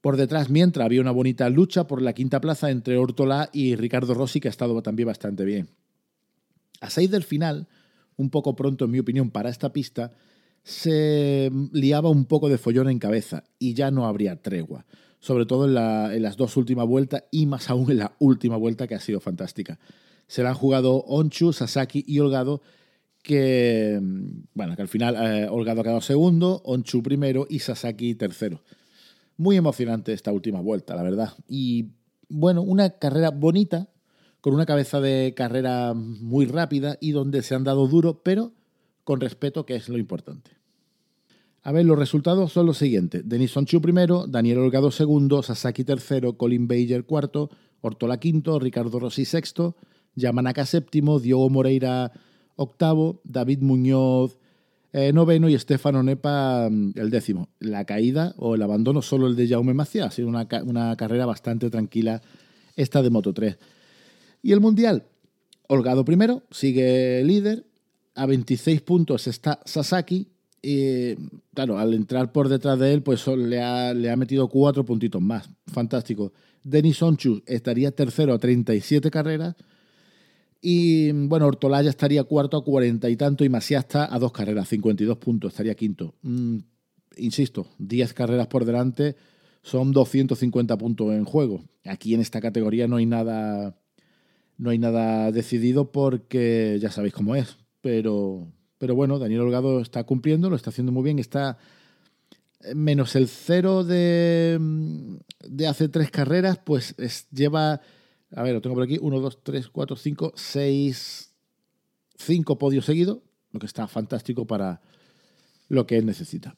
Por 0.00 0.16
detrás, 0.16 0.48
mientras 0.48 0.86
había 0.86 1.00
una 1.00 1.10
bonita 1.10 1.50
lucha 1.50 1.88
por 1.88 2.00
la 2.00 2.12
quinta 2.12 2.40
plaza 2.40 2.70
entre 2.70 2.98
Ortola 2.98 3.50
y 3.52 3.74
Ricardo 3.74 4.14
Rossi, 4.14 4.38
que 4.38 4.46
ha 4.46 4.52
estado 4.52 4.80
también 4.80 5.08
bastante 5.08 5.44
bien. 5.44 5.70
A 6.80 6.88
seis 6.88 7.10
del 7.10 7.24
final, 7.24 7.66
un 8.16 8.30
poco 8.30 8.54
pronto 8.54 8.84
en 8.84 8.92
mi 8.92 9.00
opinión 9.00 9.32
para 9.32 9.50
esta 9.50 9.72
pista, 9.72 10.12
se 10.62 11.50
liaba 11.72 12.10
un 12.10 12.26
poco 12.26 12.48
de 12.48 12.58
follón 12.58 12.88
en 12.88 13.00
cabeza 13.00 13.42
y 13.58 13.74
ya 13.74 13.90
no 13.90 14.06
habría 14.06 14.40
tregua, 14.40 14.86
sobre 15.18 15.46
todo 15.46 15.64
en, 15.64 16.22
las 16.22 16.36
dos 16.36 16.56
últimas 16.56 16.86
vueltas 16.86 17.24
y 17.32 17.46
más 17.46 17.70
aún 17.70 17.90
en 17.90 17.98
la 17.98 18.14
última 18.20 18.56
vuelta 18.56 18.86
que 18.86 18.94
ha 18.94 19.00
sido 19.00 19.18
fantástica. 19.18 19.80
Se 20.30 20.44
la 20.44 20.50
han 20.50 20.54
jugado 20.54 20.98
Onchu, 21.08 21.52
Sasaki 21.52 22.04
y 22.06 22.20
Holgado, 22.20 22.62
que, 23.20 24.00
bueno, 24.54 24.76
que 24.76 24.82
al 24.82 24.86
final 24.86 25.16
eh, 25.16 25.48
Holgado 25.50 25.80
ha 25.80 25.82
quedado 25.82 26.00
segundo, 26.00 26.62
Onchu 26.64 27.02
primero 27.02 27.48
y 27.50 27.58
Sasaki 27.58 28.14
tercero. 28.14 28.62
Muy 29.36 29.56
emocionante 29.56 30.12
esta 30.12 30.30
última 30.30 30.60
vuelta, 30.60 30.94
la 30.94 31.02
verdad. 31.02 31.32
Y 31.48 31.94
bueno, 32.28 32.62
una 32.62 32.90
carrera 32.90 33.30
bonita, 33.30 33.88
con 34.40 34.54
una 34.54 34.66
cabeza 34.66 35.00
de 35.00 35.34
carrera 35.36 35.94
muy 35.94 36.46
rápida 36.46 36.96
y 37.00 37.10
donde 37.10 37.42
se 37.42 37.56
han 37.56 37.64
dado 37.64 37.88
duro, 37.88 38.22
pero 38.22 38.52
con 39.02 39.20
respeto, 39.20 39.66
que 39.66 39.74
es 39.74 39.88
lo 39.88 39.98
importante. 39.98 40.52
A 41.64 41.72
ver, 41.72 41.86
los 41.86 41.98
resultados 41.98 42.52
son 42.52 42.66
los 42.66 42.78
siguientes. 42.78 43.28
Denis 43.28 43.50
Sonchu 43.50 43.80
primero, 43.80 44.28
Daniel 44.28 44.58
Holgado 44.58 44.92
segundo, 44.92 45.42
Sasaki 45.42 45.82
tercero, 45.82 46.36
Colin 46.36 46.68
Bayer 46.68 47.04
cuarto, 47.04 47.50
Ortola 47.80 48.20
quinto, 48.20 48.60
Ricardo 48.60 49.00
Rossi 49.00 49.24
sexto, 49.24 49.74
Yamanaka 50.20 50.66
séptimo, 50.66 51.18
Diogo 51.18 51.50
Moreira 51.50 52.12
octavo, 52.56 53.20
David 53.24 53.60
Muñoz 53.60 54.38
eh, 54.92 55.12
noveno 55.12 55.48
y 55.48 55.54
Estefano 55.54 56.02
Nepa 56.02 56.68
mm, 56.68 56.92
el 56.96 57.10
décimo. 57.10 57.48
La 57.60 57.84
caída 57.84 58.34
o 58.38 58.56
el 58.56 58.62
abandono 58.62 59.02
solo 59.02 59.28
el 59.28 59.36
de 59.36 59.48
Jaume 59.48 59.74
Macia. 59.74 60.06
Ha 60.06 60.10
sido 60.10 60.28
una, 60.28 60.48
una 60.64 60.96
carrera 60.96 61.26
bastante 61.26 61.70
tranquila 61.70 62.20
esta 62.76 63.02
de 63.02 63.10
Moto 63.10 63.32
3. 63.32 63.56
Y 64.42 64.52
el 64.52 64.60
Mundial, 64.60 65.04
Holgado 65.68 66.04
primero, 66.04 66.42
sigue 66.50 67.22
líder, 67.24 67.66
a 68.16 68.26
26 68.26 68.80
puntos 68.82 69.26
está 69.28 69.60
Sasaki. 69.64 70.28
Y 70.62 71.14
claro, 71.54 71.78
al 71.78 71.94
entrar 71.94 72.32
por 72.32 72.48
detrás 72.48 72.78
de 72.78 72.92
él, 72.92 73.02
pues 73.02 73.26
le 73.28 73.62
ha, 73.62 73.94
le 73.94 74.10
ha 74.10 74.16
metido 74.16 74.48
cuatro 74.48 74.84
puntitos 74.84 75.22
más. 75.22 75.48
Fantástico. 75.66 76.32
Denis 76.64 77.00
Onchu 77.02 77.42
estaría 77.46 77.92
tercero 77.92 78.34
a 78.34 78.38
37 78.38 79.10
carreras. 79.10 79.54
Y 80.60 81.10
bueno, 81.12 81.46
Ortolaya 81.46 81.88
estaría 81.88 82.24
cuarto 82.24 82.56
a 82.56 82.64
40 82.64 83.08
y 83.08 83.16
tanto. 83.16 83.44
Y 83.44 83.48
Masiasta 83.48 84.14
a 84.14 84.18
dos 84.18 84.32
carreras, 84.32 84.68
52 84.68 85.16
puntos, 85.18 85.52
estaría 85.52 85.74
quinto. 85.74 86.14
Mm, 86.22 86.58
insisto, 87.16 87.66
10 87.78 88.12
carreras 88.14 88.46
por 88.46 88.64
delante 88.64 89.16
son 89.62 89.92
250 89.92 90.76
puntos 90.76 91.12
en 91.12 91.24
juego. 91.24 91.64
Aquí 91.84 92.14
en 92.14 92.20
esta 92.20 92.40
categoría 92.40 92.88
no 92.88 92.96
hay 92.96 93.06
nada. 93.06 93.76
No 94.58 94.68
hay 94.68 94.78
nada 94.78 95.32
decidido 95.32 95.90
porque 95.90 96.78
ya 96.80 96.90
sabéis 96.90 97.14
cómo 97.14 97.34
es 97.34 97.56
pero, 97.80 98.52
pero 98.78 98.94
bueno, 98.94 99.18
Daniel 99.18 99.42
Holgado 99.42 99.80
está 99.80 100.04
cumpliendo, 100.04 100.50
lo 100.50 100.56
está 100.56 100.70
haciendo 100.70 100.92
muy 100.92 101.02
bien, 101.02 101.18
está 101.18 101.58
menos 102.74 103.16
el 103.16 103.28
cero 103.28 103.84
de, 103.84 104.58
de 105.48 105.66
hace 105.66 105.88
tres 105.88 106.10
carreras, 106.10 106.58
pues 106.58 106.94
lleva, 107.30 107.80
a 108.34 108.42
ver, 108.42 108.54
lo 108.54 108.60
tengo 108.60 108.74
por 108.74 108.84
aquí, 108.84 108.98
uno, 109.00 109.20
dos, 109.20 109.42
tres, 109.42 109.68
cuatro, 109.68 109.96
cinco, 109.96 110.32
seis, 110.36 111.32
cinco 112.16 112.58
podios 112.58 112.84
seguidos, 112.84 113.18
lo 113.52 113.60
que 113.60 113.66
está 113.66 113.88
fantástico 113.88 114.46
para 114.46 114.80
lo 115.68 115.86
que 115.86 115.96
él 115.96 116.06
necesita. 116.06 116.56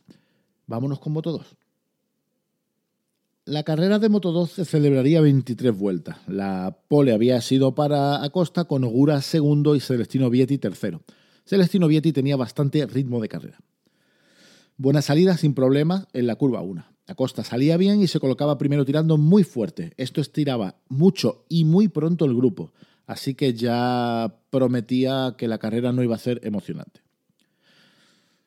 Vámonos 0.67 1.01
con 1.01 1.13
Moto 1.13 1.33
2. 1.33 1.57
La 3.45 3.65
carrera 3.65 3.99
de 3.99 4.09
Moto 4.09 4.31
2 4.31 4.51
se 4.51 4.65
celebraría 4.65 5.21
23 5.21 5.77
vueltas. 5.77 6.17
La 6.29 6.79
pole 6.89 7.13
había 7.13 7.41
sido 7.41 7.75
para 7.75 8.23
Acosta 8.23 8.65
con 8.65 8.85
Ogura 8.85 9.21
segundo 9.21 9.75
y 9.75 9.81
Celestino 9.81 10.31
Vietti 10.31 10.59
tercero. 10.59 11.03
Celestino 11.45 11.89
Vietti 11.89 12.13
tenía 12.13 12.37
bastante 12.37 12.87
ritmo 12.87 13.21
de 13.21 13.29
carrera. 13.29 13.59
Buena 14.77 15.03
salida 15.03 15.37
sin 15.37 15.55
problemas 15.55 16.07
en 16.13 16.29
la 16.29 16.37
curva 16.37 16.63
1. 16.63 16.92
Acosta 17.07 17.43
salía 17.45 17.77
bien 17.77 18.01
y 18.01 18.07
se 18.07 18.21
colocaba 18.21 18.59
primero 18.59 18.85
tirando 18.85 19.19
muy 19.19 19.45
fuerte. 19.45 19.93
Esto 19.97 20.21
estiraba 20.21 20.77
mucho 20.89 21.45
y 21.49 21.65
muy 21.65 21.89
pronto 21.89 22.25
el 22.25 22.35
grupo, 22.35 22.73
así 23.07 23.35
que 23.35 23.55
ya 23.55 24.39
prometía 24.51 25.35
que 25.37 25.49
la 25.49 25.59
carrera 25.59 25.93
no 25.93 26.03
iba 26.03 26.15
a 26.15 26.21
ser 26.21 26.41
emocionante. 26.45 27.01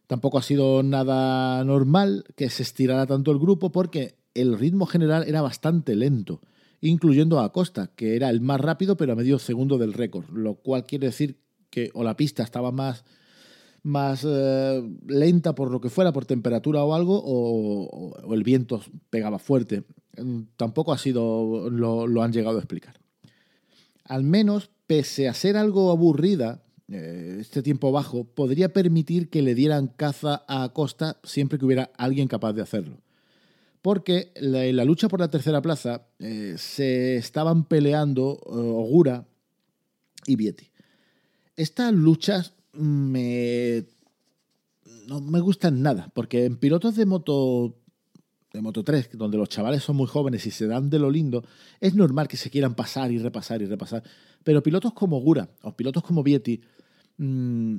Tampoco 0.08 0.38
ha 0.38 0.44
sido 0.44 0.84
nada 0.84 1.64
normal 1.64 2.26
que 2.36 2.50
se 2.50 2.64
estirara 2.64 3.08
tanto 3.08 3.32
el 3.32 3.40
grupo 3.40 3.72
porque 3.72 4.16
el 4.34 4.58
ritmo 4.58 4.86
general 4.86 5.26
era 5.28 5.42
bastante 5.42 5.96
lento, 5.96 6.42
incluyendo 6.80 7.40
a 7.40 7.46
Acosta, 7.46 7.92
que 7.96 8.16
era 8.16 8.30
el 8.30 8.42
más 8.42 8.62
rápido 8.62 8.98
pero 8.98 9.14
a 9.14 9.16
medio 9.16 9.40
segundo 9.40 9.78
del 9.78 9.94
récord, 9.94 10.30
lo 10.30 10.56
cual 10.56 10.86
quiere 10.86 11.08
decir 11.08 11.40
que 11.70 11.90
o 11.94 12.04
la 12.04 12.16
pista 12.16 12.44
estaba 12.44 12.72
más, 12.72 13.04
más 13.86 14.26
eh, 14.28 14.84
lenta 15.08 15.54
por 15.54 15.70
lo 15.70 15.80
que 15.80 15.92
fuera, 15.92 16.12
por 16.12 16.26
temperatura 16.26 16.84
o 16.84 16.96
algo, 16.96 17.22
o, 17.24 18.34
el 18.34 18.44
viento 18.44 18.82
pegaba 19.12 19.38
fuerte. 19.38 19.84
Mm, 20.18 20.42
tampoco 20.58 20.92
ha 20.92 20.98
sido, 20.98 21.70
lo, 21.70 22.24
han 22.24 22.34
llegado 22.34 22.58
a 22.58 22.62
explicar. 22.62 23.00
Al 24.04 24.24
menos, 24.24 24.72
pese 24.88 25.30
a 25.30 25.36
ser 25.36 25.56
algo 25.56 25.92
aburrida, 25.92 26.64
eh, 26.88 27.38
este 27.40 27.62
tiempo 27.62 27.92
bajo 27.92 28.24
podría 28.24 28.74
permitir 28.74 29.30
que 29.30 29.44
le 29.44 29.54
dieran 29.54 29.88
caza 29.88 30.44
a 30.48 30.64
Acosta 30.64 31.18
siempre 31.24 31.60
que 31.60 31.66
hubiera 31.66 31.92
alguien 31.98 32.28
capaz 32.28 32.54
de 32.54 32.64
hacerlo 32.64 32.98
porque 33.82 34.32
en 34.34 34.76
la 34.76 34.84
lucha 34.84 35.08
por 35.08 35.20
la 35.20 35.30
tercera 35.30 35.62
plaza 35.62 36.08
eh, 36.18 36.56
se 36.58 37.18
estaban 37.18 37.66
peleando 37.66 38.40
Ogura 38.48 39.28
y 40.26 40.36
Vietti. 40.36 40.72
Estas 41.56 41.94
luchas 41.94 42.56
me, 42.78 43.86
no 45.08 45.22
me 45.22 45.40
gustan 45.40 45.82
nada, 45.82 46.12
porque 46.14 46.46
en 46.46 46.58
pilotos 46.58 46.96
de 46.96 47.06
moto 47.06 47.76
de 48.56 48.62
Moto 48.62 48.84
3, 48.84 49.10
donde 49.14 49.38
los 49.38 49.50
chavales 49.50 49.84
son 49.84 49.98
muy 49.98 50.08
jóvenes 50.08 50.46
y 50.46 50.52
se 50.52 50.66
dan 50.66 50.90
de 50.90 50.98
lo 50.98 51.12
lindo, 51.12 51.44
es 51.80 51.94
normal 51.94 52.28
que 52.28 52.38
se 52.38 52.50
quieran 52.50 52.74
pasar 52.74 53.12
y 53.12 53.20
repasar 53.20 53.62
y 53.62 53.66
repasar. 53.66 54.02
Pero 54.44 54.64
pilotos 54.64 54.94
como 54.94 55.20
Gura 55.20 55.50
o 55.62 55.76
pilotos 55.76 56.04
como 56.04 56.24
Vietti, 56.24 56.62
mmm, 57.18 57.78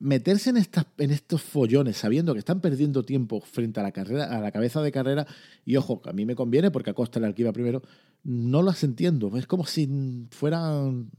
meterse 0.00 0.50
en, 0.50 0.58
estas, 0.58 0.86
en 0.98 1.10
estos 1.10 1.40
follones 1.42 1.96
sabiendo 1.96 2.34
que 2.34 2.40
están 2.40 2.60
perdiendo 2.60 3.04
tiempo 3.04 3.40
frente 3.40 3.80
a 3.80 3.82
la, 3.82 3.92
carrera, 3.92 4.24
a 4.24 4.40
la 4.40 4.52
cabeza 4.52 4.82
de 4.82 4.92
carrera, 4.92 5.26
y 5.64 5.76
ojo, 5.76 6.02
a 6.04 6.12
mí 6.12 6.26
me 6.26 6.34
conviene 6.34 6.70
porque 6.70 6.90
a 6.90 6.94
Costa 6.94 7.20
el 7.20 7.34
iba 7.36 7.52
primero, 7.52 7.82
no 8.22 8.62
las 8.62 8.82
entiendo. 8.84 9.36
Es 9.36 9.46
como 9.46 9.64
si 9.64 10.26
fueran, 10.30 11.10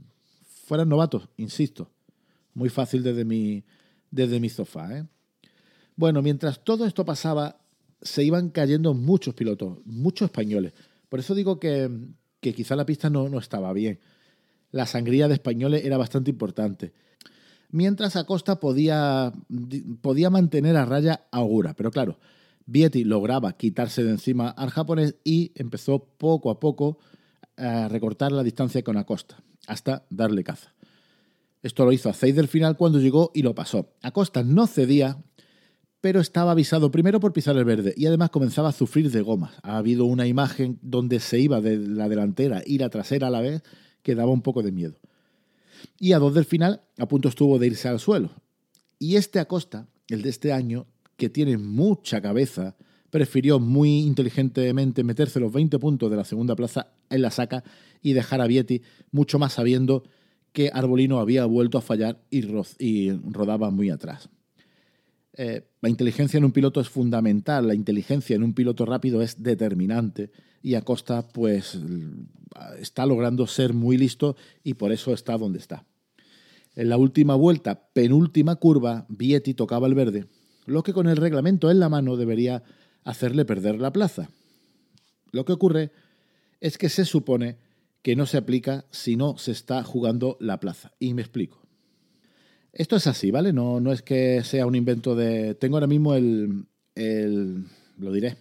fueran 0.65 0.89
novatos, 0.89 1.29
insisto. 1.37 1.94
Muy 2.55 2.69
fácil 2.69 3.03
desde 3.03 3.23
mi, 3.23 3.63
desde 4.09 4.39
mi 4.39 4.49
sofá. 4.49 4.97
¿eh? 4.97 5.05
Bueno, 5.95 6.23
mientras 6.23 6.63
todo 6.63 6.87
esto 6.87 7.05
pasaba, 7.05 7.61
se 8.01 8.23
iban 8.23 8.49
cayendo 8.49 8.95
muchos 8.95 9.35
pilotos, 9.35 9.77
muchos 9.85 10.25
españoles. 10.25 10.73
Por 11.07 11.19
eso 11.19 11.35
digo 11.35 11.59
que, 11.59 11.91
que 12.41 12.53
quizá 12.53 12.75
la 12.75 12.87
pista 12.87 13.11
no, 13.11 13.29
no 13.29 13.37
estaba 13.37 13.71
bien. 13.73 13.99
La 14.71 14.87
sangría 14.87 15.27
de 15.27 15.35
españoles 15.35 15.85
era 15.85 15.97
bastante 15.97 16.31
importante 16.31 16.93
mientras 17.75 18.15
Acosta 18.15 18.59
podía, 18.59 19.33
podía 20.01 20.29
mantener 20.29 20.77
a 20.77 20.85
raya 20.85 21.27
a 21.31 21.41
Ogura. 21.41 21.73
Pero 21.73 21.91
claro, 21.91 22.19
Vietti 22.65 23.03
lograba 23.03 23.53
quitarse 23.53 24.03
de 24.03 24.11
encima 24.11 24.49
al 24.49 24.69
japonés 24.69 25.15
y 25.23 25.51
empezó 25.55 26.05
poco 26.17 26.49
a 26.49 26.59
poco 26.59 26.99
a 27.57 27.87
recortar 27.89 28.31
la 28.31 28.43
distancia 28.43 28.83
con 28.83 28.97
Acosta, 28.97 29.37
hasta 29.67 30.05
darle 30.09 30.43
caza. 30.43 30.73
Esto 31.65 31.83
lo 31.83 31.91
hizo 31.91 32.09
a 32.09 32.13
6 32.13 32.35
del 32.35 32.47
final 32.47 32.77
cuando 32.77 32.99
llegó 32.99 33.31
y 33.33 33.41
lo 33.41 33.55
pasó. 33.55 33.89
Acosta 34.03 34.43
no 34.43 34.67
cedía, 34.67 35.17
pero 35.99 36.19
estaba 36.19 36.51
avisado 36.51 36.91
primero 36.91 37.19
por 37.19 37.33
pisar 37.33 37.57
el 37.57 37.65
verde 37.65 37.93
y 37.97 38.05
además 38.05 38.29
comenzaba 38.29 38.69
a 38.69 38.71
sufrir 38.71 39.09
de 39.09 39.21
gomas. 39.21 39.55
Ha 39.63 39.77
habido 39.77 40.05
una 40.05 40.27
imagen 40.27 40.77
donde 40.81 41.19
se 41.19 41.39
iba 41.39 41.61
de 41.61 41.77
la 41.77 42.07
delantera 42.07 42.61
y 42.65 42.77
la 42.77 42.89
trasera 42.89 43.27
a 43.27 43.31
la 43.31 43.41
vez 43.41 43.63
que 44.03 44.13
daba 44.13 44.31
un 44.31 44.43
poco 44.43 44.61
de 44.61 44.71
miedo 44.71 44.99
y 45.99 46.13
a 46.13 46.19
dos 46.19 46.33
del 46.33 46.45
final 46.45 46.81
a 46.97 47.07
punto 47.07 47.29
estuvo 47.29 47.59
de 47.59 47.67
irse 47.67 47.87
al 47.87 47.99
suelo. 47.99 48.31
Y 48.99 49.15
este 49.15 49.39
Acosta, 49.39 49.87
el 50.07 50.21
de 50.21 50.29
este 50.29 50.53
año, 50.53 50.87
que 51.17 51.29
tiene 51.29 51.57
mucha 51.57 52.21
cabeza, 52.21 52.75
prefirió 53.09 53.59
muy 53.59 53.99
inteligentemente 53.99 55.03
meterse 55.03 55.39
los 55.39 55.51
20 55.51 55.79
puntos 55.79 56.09
de 56.09 56.17
la 56.17 56.25
segunda 56.25 56.55
plaza 56.55 56.91
en 57.09 57.21
la 57.21 57.31
saca 57.31 57.63
y 58.01 58.13
dejar 58.13 58.41
a 58.41 58.47
Vietti 58.47 58.81
mucho 59.11 59.39
más 59.39 59.53
sabiendo 59.53 60.03
que 60.55 60.71
Arbolino 60.73 61.19
había 61.19 61.45
vuelto 61.45 61.77
a 61.77 61.81
fallar 61.81 62.21
y, 62.29 63.11
rodaba 63.11 63.69
muy 63.71 63.89
atrás. 63.89 64.29
Eh, 65.33 65.67
la 65.81 65.89
inteligencia 65.89 66.37
en 66.37 66.45
un 66.45 66.53
piloto 66.53 66.79
es 66.79 66.87
fundamental, 66.87 67.67
la 67.67 67.75
inteligencia 67.75 68.37
en 68.37 68.41
un 68.41 68.53
piloto 68.53 68.85
rápido 68.85 69.21
es 69.21 69.43
determinante 69.43 70.31
y 70.63 70.75
Acosta 70.75 71.27
pues 71.27 71.77
está 72.79 73.05
logrando 73.05 73.45
ser 73.47 73.73
muy 73.73 73.97
listo 73.97 74.37
y 74.63 74.75
por 74.75 74.93
eso 74.93 75.13
está 75.13 75.37
donde 75.37 75.59
está. 75.59 75.83
En 76.73 76.87
la 76.87 76.95
última 76.95 77.35
vuelta, 77.35 77.89
penúltima 77.91 78.55
curva, 78.55 79.05
Vietti 79.09 79.53
tocaba 79.55 79.87
el 79.87 79.93
verde, 79.93 80.25
lo 80.65 80.83
que 80.83 80.93
con 80.93 81.09
el 81.09 81.17
reglamento 81.17 81.69
en 81.69 81.81
la 81.81 81.89
mano 81.89 82.15
debería 82.15 82.63
hacerle 83.03 83.43
perder 83.43 83.81
la 83.81 83.91
plaza. 83.91 84.29
Lo 85.33 85.43
que 85.43 85.51
ocurre 85.51 85.91
es 86.61 86.77
que 86.77 86.87
se 86.87 87.03
supone 87.03 87.57
que 88.05 88.15
no 88.15 88.27
se 88.27 88.37
aplica 88.37 88.85
si 88.91 89.15
no 89.15 89.35
se 89.39 89.51
está 89.51 89.83
jugando 89.83 90.37
la 90.39 90.59
plaza. 90.59 90.91
Y 90.99 91.15
me 91.15 91.23
explico. 91.23 91.65
Esto 92.71 92.97
es 92.97 93.07
así, 93.07 93.31
¿vale? 93.31 93.51
No, 93.51 93.79
no 93.79 93.91
es 93.91 94.03
que 94.03 94.43
sea 94.43 94.67
un 94.67 94.75
invento 94.75 95.15
de... 95.15 95.55
Tengo 95.55 95.77
ahora 95.77 95.87
mismo 95.87 96.13
el... 96.13 96.67
el 96.93 97.65
lo 97.97 98.11
diré. 98.11 98.37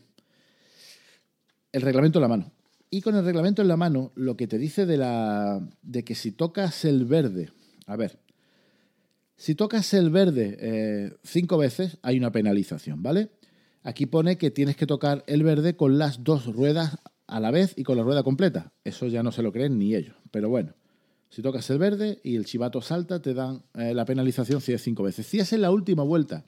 El 1.73 1.81
reglamento 1.81 2.19
en 2.19 2.21
la 2.25 2.29
mano. 2.29 2.53
Y 2.91 3.01
con 3.01 3.17
el 3.17 3.25
reglamento 3.25 3.63
en 3.63 3.69
la 3.69 3.79
mano, 3.79 4.13
lo 4.17 4.37
que 4.37 4.47
te 4.47 4.59
dice 4.59 4.85
de, 4.85 4.99
la, 4.99 5.67
de 5.81 6.05
que 6.05 6.15
si 6.15 6.31
tocas 6.31 6.85
el 6.85 7.07
verde, 7.07 7.49
a 7.87 7.97
ver, 7.97 8.19
si 9.39 9.55
tocas 9.55 9.95
el 9.95 10.11
verde 10.11 10.59
eh, 10.61 11.17
cinco 11.23 11.57
veces, 11.57 11.97
hay 12.03 12.19
una 12.19 12.33
penalización, 12.33 13.03
¿vale? 13.03 13.31
Aquí 13.83 14.05
pone 14.05 14.37
que 14.37 14.51
tienes 14.51 14.77
que 14.77 14.87
tocar 14.87 15.25
el 15.27 15.43
verde 15.43 15.75
con 15.75 15.97
las 15.97 16.23
dos 16.23 16.55
ruedas 16.55 16.99
a 17.27 17.41
la 17.41 17.51
vez 17.51 17.75
y 17.77 17.83
con 17.83 17.97
la 17.97 18.03
rueda 18.03 18.23
completa. 18.23 18.73
Eso 18.85 19.07
ya 19.07 19.23
no 19.23 19.33
se 19.33 19.43
lo 19.43 19.53
creen 19.53 19.79
ni 19.79 19.95
ellos. 19.95 20.17
Pero 20.31 20.49
bueno, 20.49 20.75
si 21.31 21.43
tocas 21.43 21.69
el 21.71 21.79
verde 21.79 22.21
y 22.23 22.37
el 22.37 22.45
chivato 22.45 22.81
salta, 22.81 23.21
te 23.21 23.35
dan 23.35 23.63
eh, 23.75 23.95
la 23.95 24.05
penalización 24.05 24.61
si 24.61 24.73
es 24.73 24.83
cinco 24.83 25.03
veces. 25.03 25.27
Si 25.27 25.39
es 25.39 25.53
en 25.53 25.63
la 25.63 25.71
última 25.71 26.03
vuelta 26.03 26.45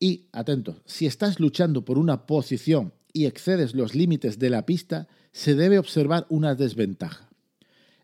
y, 0.00 0.28
atento, 0.32 0.80
si 0.84 1.06
estás 1.06 1.40
luchando 1.40 1.84
por 1.84 1.98
una 1.98 2.26
posición 2.26 2.92
y 3.12 3.26
excedes 3.26 3.74
los 3.74 3.94
límites 3.94 4.38
de 4.38 4.50
la 4.50 4.64
pista, 4.64 5.08
se 5.32 5.54
debe 5.54 5.78
observar 5.78 6.26
una 6.28 6.54
desventaja. 6.54 7.28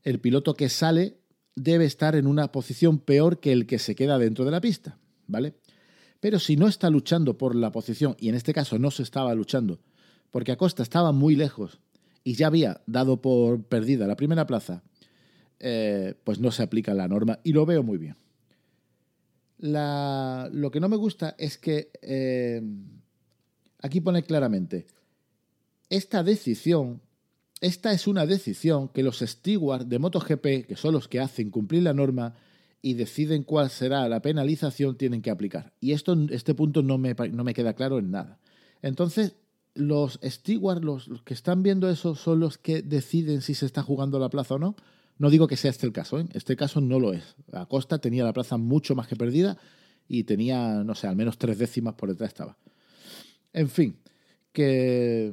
El 0.03 0.19
piloto 0.21 0.55
que 0.55 0.69
sale 0.69 1.19
debe 1.55 1.85
estar 1.85 2.17
en 2.17 2.27
una 2.27 2.51
posición 2.51 2.99
peor 2.99 3.39
que 3.39 3.53
el 3.53 3.67
que 3.67 3.79
se 3.79 3.95
queda 3.95 4.19
dentro 4.19 4.45
de 4.45 4.51
la 4.51 4.61
pista, 4.61 4.99
¿vale? 5.27 5.55
Pero 6.19 6.39
si 6.41 6.57
no 6.57 6.67
está 6.67 6.91
luchando 6.91 7.39
por 7.39 7.55
la 7.55 7.71
posición, 7.71 8.17
y 8.19 8.29
en 8.29 8.35
este 8.35 8.53
caso 8.53 8.79
no 8.79 8.91
se 8.91 9.03
estaba 9.03 9.35
luchando, 9.35 9.79
porque 10.35 10.51
Acosta 10.51 10.83
estaba 10.83 11.12
muy 11.12 11.37
lejos 11.37 11.79
y 12.25 12.35
ya 12.35 12.49
había 12.49 12.83
dado 12.88 13.23
por 13.23 13.62
perdida 13.62 14.09
la 14.09 14.16
primera 14.16 14.49
plaza, 14.49 14.83
eh, 15.61 16.14
pues 16.25 16.40
no 16.40 16.51
se 16.51 16.64
aplica 16.64 16.92
la 16.92 17.07
norma 17.07 17.38
y 17.44 17.53
lo 17.53 17.64
veo 17.64 17.85
muy 17.85 17.99
bien. 17.99 18.16
lo 19.59 20.70
que 20.73 20.81
no 20.81 20.88
me 20.88 20.97
gusta 20.97 21.37
es 21.38 21.57
que 21.57 21.92
eh, 22.03 22.61
aquí 23.81 24.01
pone 24.01 24.25
claramente, 24.25 24.88
esta 25.88 26.25
decisión, 26.25 27.01
esta 27.61 27.92
es 27.92 28.09
una 28.09 28.27
decisión 28.27 28.88
que 28.88 29.05
los 29.05 29.20
stewards 29.20 29.88
de 29.88 30.01
MotoGP, 30.01 30.66
que 30.66 30.75
son 30.75 30.94
los 30.94 31.07
que 31.07 31.20
hacen 31.20 31.53
cumplir 31.53 31.85
la 31.85 31.94
norma 31.94 32.35
y 32.83 32.94
deciden 32.94 33.44
cuál 33.44 33.70
será 33.70 34.09
la 34.09 34.20
penalización, 34.20 34.97
tienen 34.97 35.23
que 35.23 35.31
aplicar. 35.31 35.75
Y 35.81 35.92
esto, 35.92 36.16
este 36.31 36.55
punto 36.55 36.83
no 36.83 36.99
me, 36.99 37.14
no 37.31 37.44
me 37.44 37.55
queda 37.55 37.75
claro 37.75 38.01
en 38.01 38.11
nada. 38.11 38.40
Entonces, 38.83 39.37
los 39.75 40.19
stewards, 40.23 40.85
los, 40.85 41.23
que 41.25 41.35
están 41.35 41.63
viendo 41.63 41.89
eso, 41.89 42.15
son 42.15 42.41
los 42.41 42.59
que 42.59 42.83
deciden 42.83 43.43
si 43.43 43.55
se 43.55 43.67
está 43.67 43.83
jugando 43.83 44.19
la 44.19 44.29
plaza 44.29 44.55
o 44.55 44.59
no. 44.59 44.77
No 45.19 45.31
digo 45.31 45.47
que 45.47 45.57
sea 45.57 45.71
este 45.71 45.87
el 45.87 45.93
caso, 45.93 46.19
¿eh? 46.19 46.27
este 46.33 46.57
caso 46.57 46.81
no 46.81 46.99
lo 46.99 47.13
es. 47.13 47.37
Acosta 47.53 47.99
tenía 47.99 48.25
la 48.25 48.33
plaza 48.33 48.57
mucho 48.57 48.95
más 48.95 49.07
que 49.07 49.17
perdida 49.17 49.57
y 50.09 50.25
tenía, 50.25 50.83
no 50.83 50.95
sé, 50.95 51.07
al 51.07 51.17
menos 51.17 51.39
tres 51.39 51.59
décimas 51.59 51.95
por 51.95 52.09
detrás 52.09 52.29
estaba. 52.29 52.57
En 53.53 53.69
fin, 53.69 53.97
que 54.53 55.33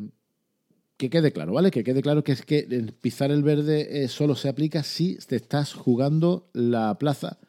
que 1.02 1.10
quede 1.10 1.32
claro, 1.32 1.54
¿vale? 1.54 1.72
Que 1.72 1.84
quede 1.84 2.04
claro 2.04 2.24
que 2.24 2.32
es 2.32 2.46
que 2.46 2.94
pisar 3.02 3.32
el 3.32 3.42
verde 3.42 4.04
eh, 4.04 4.08
solo 4.08 4.36
se 4.36 4.50
aplica 4.50 4.84
si 4.84 5.16
te 5.16 5.36
estás 5.36 5.74
jugando 5.74 6.52
la 6.54 6.96
plaza, 7.00 7.40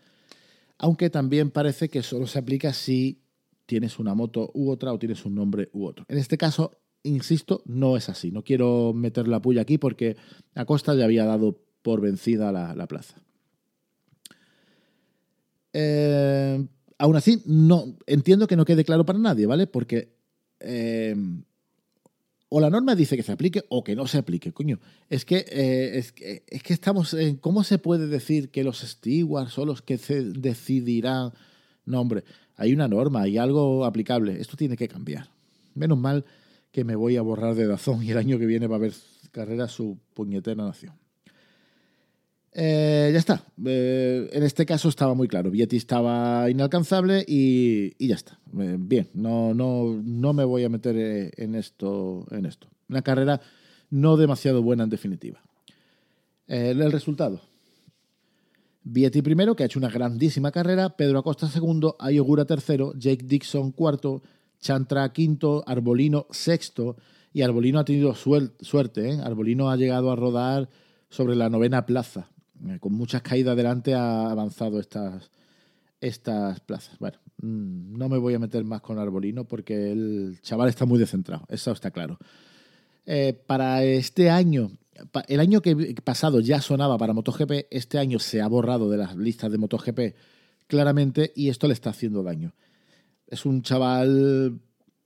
aunque 0.79 1.11
también 1.11 1.51
parece 1.51 1.91
que 1.91 2.03
solo 2.03 2.27
se 2.27 2.39
aplica 2.39 2.73
si 2.73 3.21
tienes 3.67 3.99
una 3.99 4.15
moto 4.15 4.51
u 4.55 4.71
otra 4.71 4.91
o 4.95 4.99
tienes 4.99 5.27
un 5.27 5.35
nombre 5.35 5.69
u 5.75 5.85
otro. 5.85 6.07
En 6.09 6.17
este 6.17 6.39
caso, 6.39 6.79
insisto, 7.03 7.63
no 7.67 7.97
es 7.97 8.09
así. 8.09 8.31
No 8.31 8.43
quiero 8.43 8.93
meter 8.95 9.29
la 9.29 9.41
puya 9.41 9.63
aquí 9.63 9.79
porque 9.79 10.17
Acosta 10.55 10.95
ya 10.95 11.05
había 11.05 11.25
dado 11.25 11.61
por 11.83 12.01
vencida 12.01 12.53
la, 12.53 12.87
plaza. 12.87 13.17
Eh, 15.73 16.65
aún 16.99 17.17
así, 17.17 17.43
no, 17.47 17.97
entiendo 18.07 18.47
que 18.47 18.57
no 18.57 18.65
quede 18.65 18.85
claro 18.85 19.05
para 19.05 19.19
nadie, 19.19 19.47
¿vale? 19.47 19.67
Porque 19.67 20.15
eh, 20.61 21.17
o 22.55 22.61
la 22.61 22.69
norma 22.69 22.95
dice 22.95 23.17
que 23.17 23.23
se 23.23 23.33
aplique 23.33 23.65
o 23.71 23.83
que 23.83 23.97
no 23.97 24.07
se 24.07 24.19
aplique, 24.19 24.53
coño. 24.53 24.79
Es 25.09 25.25
que, 25.25 25.47
eh, 25.49 25.97
es, 25.97 26.13
que 26.13 26.45
es, 26.47 26.63
que, 26.63 26.75
estamos 26.75 27.15
en... 27.15 27.37
¿Cómo 27.37 27.65
se 27.65 27.79
puede 27.79 28.09
decir 28.09 28.51
que 28.51 28.63
los 28.63 28.81
stewards 28.81 29.55
son 29.55 29.69
los 29.69 29.81
que 29.81 29.97
se 29.97 30.23
decidirán? 30.23 31.33
No, 31.87 32.03
hombre, 32.03 32.25
hay 32.57 32.75
una 32.75 32.89
norma, 32.89 33.23
hay 33.23 33.39
algo 33.39 33.87
aplicable. 33.87 34.39
Esto 34.39 34.59
tiene 34.59 34.77
que 34.77 34.87
cambiar. 34.87 35.31
Menos 35.75 35.97
mal 35.97 36.27
que 36.73 36.85
me 36.85 36.97
voy 36.97 37.17
a 37.17 37.23
borrar 37.23 37.55
de 37.55 37.67
Dazón 37.67 38.03
y 38.03 38.11
el 38.11 38.19
año 38.19 38.39
que 38.39 38.47
viene 38.47 38.67
va 38.67 38.77
a 38.77 38.79
haber 38.79 38.95
carrera 39.31 39.69
su 39.69 39.99
puñetera 40.15 40.65
nación. 40.65 40.95
Eh, 42.55 43.11
ya 43.13 43.19
está. 43.19 43.45
Eh, 43.65 44.29
en 44.33 44.43
este 44.43 44.67
caso 44.67 44.89
estaba 44.89 45.15
muy 45.15 45.29
claro. 45.29 45.51
Vietti 45.51 45.77
estaba 45.77 46.51
inalcanzable 46.51 47.25
y, 47.27 47.95
ya 48.07 48.15
está. 48.15 48.39
Eh, 48.59 48.77
bien, 48.79 49.09
no, 49.15 49.55
no, 49.55 50.01
no 50.03 50.33
me 50.33 50.45
voy 50.45 50.65
a 50.65 50.69
meter 50.69 51.33
en 51.37 51.55
esto, 51.55 52.27
en 52.31 52.47
esto. 52.47 52.69
Una 52.89 53.03
carrera 53.03 53.41
no 53.91 54.17
demasiado 54.17 54.63
buena 54.63 54.85
en 54.85 54.91
definitiva. 54.91 55.43
el 56.47 56.93
resultado. 56.93 57.41
Vietti 58.85 59.23
primero, 59.23 59.55
que 59.55 59.63
ha 59.63 59.67
hecho 59.67 59.79
una 59.79 59.89
grandísima 59.89 60.51
carrera. 60.51 60.97
Pedro 60.97 61.19
Acosta 61.19 61.49
segundo. 61.49 61.97
Ayogura 61.99 62.45
tercero. 62.45 62.93
Jake 62.97 63.25
Dixon 63.25 63.73
cuarto. 63.73 64.23
Chantra 64.63 65.13
quinto, 65.13 65.65
Arbolino 65.67 66.27
sexto, 66.31 66.97
y 67.35 67.43
Arbolino 67.43 67.81
ha 67.81 67.85
tenido 67.85 68.15
suerte. 68.15 69.11
¿eh? 69.11 69.21
Arbolino 69.23 69.71
ha 69.71 69.77
llegado 69.77 70.11
a 70.11 70.17
rodar 70.17 70.71
sobre 71.11 71.37
la 71.37 71.51
novena 71.51 71.85
plaza. 71.85 72.31
Eh, 72.69 72.79
con 72.81 72.95
muchas 72.95 73.23
caídas 73.23 73.53
adelante 73.53 73.93
ha 73.93 74.31
avanzado 74.31 74.79
estas, 74.79 75.31
estas 76.01 76.61
plazas. 76.61 76.97
Bueno, 77.01 77.19
mm, 77.43 77.99
no 77.99 78.09
me 78.09 78.19
voy 78.19 78.35
a 78.35 78.39
meter 78.39 78.65
más 78.65 78.81
con 78.81 78.99
Arbolino 78.99 79.45
porque 79.45 79.91
el 79.91 80.39
chaval 80.43 80.69
está 80.69 80.87
muy 80.87 80.99
descentrado, 80.99 81.45
eso 81.49 81.73
está 81.73 81.91
claro. 81.91 82.19
Eh, 83.05 83.33
para 83.47 83.83
este 83.83 84.31
año, 84.31 84.71
el 85.27 85.41
año 85.41 85.61
que 85.61 85.97
pasado 86.05 86.39
ya 86.39 86.61
sonaba 86.61 86.97
para 86.99 87.13
MotoGP, 87.13 87.67
este 87.71 87.99
año 87.99 88.21
se 88.21 88.41
ha 88.41 88.47
borrado 88.47 88.89
de 88.89 88.99
las 88.99 89.17
listas 89.17 89.51
de 89.51 89.59
MotoGP 89.59 90.01
claramente 90.69 91.33
y 91.35 91.49
esto 91.49 91.67
le 91.67 91.75
está 91.75 91.91
haciendo 91.91 92.23
daño. 92.23 92.55
Es 93.33 93.47
un 93.47 93.63
chaval 93.63 94.61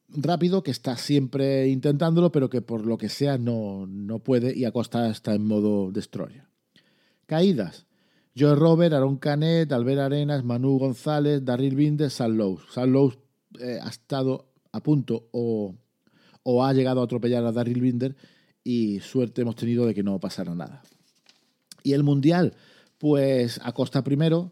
rápido 0.08 0.64
que 0.64 0.72
está 0.72 0.96
siempre 0.96 1.68
intentándolo, 1.68 2.32
pero 2.32 2.50
que 2.50 2.60
por 2.60 2.84
lo 2.84 2.98
que 2.98 3.08
sea 3.08 3.38
no, 3.38 3.86
no 3.86 4.18
puede 4.18 4.52
y 4.58 4.64
Acosta 4.64 5.08
está 5.08 5.32
en 5.32 5.46
modo 5.46 5.92
destroyer. 5.92 6.42
Caídas. 7.26 7.86
Joe 8.36 8.56
Robert, 8.56 8.92
Aaron 8.94 9.18
Canet, 9.18 9.70
Albert 9.70 10.00
Arenas, 10.00 10.42
Manu 10.42 10.76
González, 10.76 11.44
Darryl 11.44 11.76
Binder, 11.76 12.10
Sal 12.10 12.36
Lowe. 12.36 12.58
Sal 12.68 12.90
Lowe 12.90 13.16
eh, 13.60 13.78
ha 13.80 13.88
estado 13.88 14.50
a 14.72 14.82
punto 14.82 15.28
o, 15.30 15.76
o, 16.42 16.64
ha 16.64 16.72
llegado 16.72 17.02
a 17.02 17.04
atropellar 17.04 17.44
a 17.44 17.52
Darryl 17.52 17.80
Binder 17.80 18.16
y 18.64 18.98
suerte 18.98 19.42
hemos 19.42 19.54
tenido 19.54 19.86
de 19.86 19.94
que 19.94 20.02
no 20.02 20.18
pasara 20.18 20.52
nada. 20.56 20.82
Y 21.84 21.92
el 21.92 22.02
Mundial, 22.02 22.54
pues 22.98 23.60
Acosta 23.62 24.02
primero, 24.02 24.50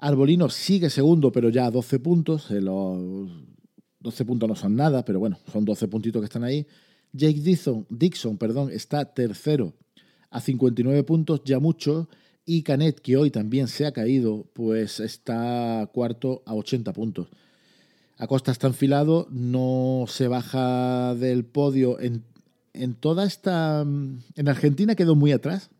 Arbolino 0.00 0.48
sigue 0.48 0.88
segundo, 0.88 1.30
pero 1.30 1.50
ya 1.50 1.66
a 1.66 1.70
12 1.70 2.00
puntos. 2.00 2.50
Los 2.50 3.30
12 4.00 4.24
puntos 4.24 4.48
no 4.48 4.56
son 4.56 4.74
nada, 4.74 5.04
pero 5.04 5.20
bueno, 5.20 5.38
son 5.52 5.64
12 5.64 5.88
puntitos 5.88 6.20
que 6.20 6.24
están 6.24 6.44
ahí. 6.44 6.66
Jake 7.12 7.40
Dixon, 7.40 7.86
Dixon 7.90 8.38
perdón, 8.38 8.70
está 8.70 9.12
tercero 9.12 9.74
a 10.30 10.40
59 10.40 11.02
puntos, 11.04 11.42
ya 11.44 11.58
mucho. 11.58 12.08
Y 12.46 12.62
Canet, 12.62 13.00
que 13.00 13.16
hoy 13.16 13.30
también 13.30 13.68
se 13.68 13.84
ha 13.86 13.92
caído, 13.92 14.46
pues 14.54 15.00
está 15.00 15.88
cuarto 15.92 16.42
a 16.46 16.54
80 16.54 16.92
puntos. 16.92 17.28
Acosta 18.16 18.52
está 18.52 18.66
enfilado, 18.66 19.28
no 19.30 20.04
se 20.08 20.28
baja 20.28 21.14
del 21.14 21.44
podio 21.44 22.00
en, 22.00 22.24
en 22.72 22.94
toda 22.94 23.24
esta... 23.26 23.82
En 23.82 24.48
Argentina 24.48 24.94
quedó 24.94 25.14
muy 25.14 25.32
atrás, 25.32 25.70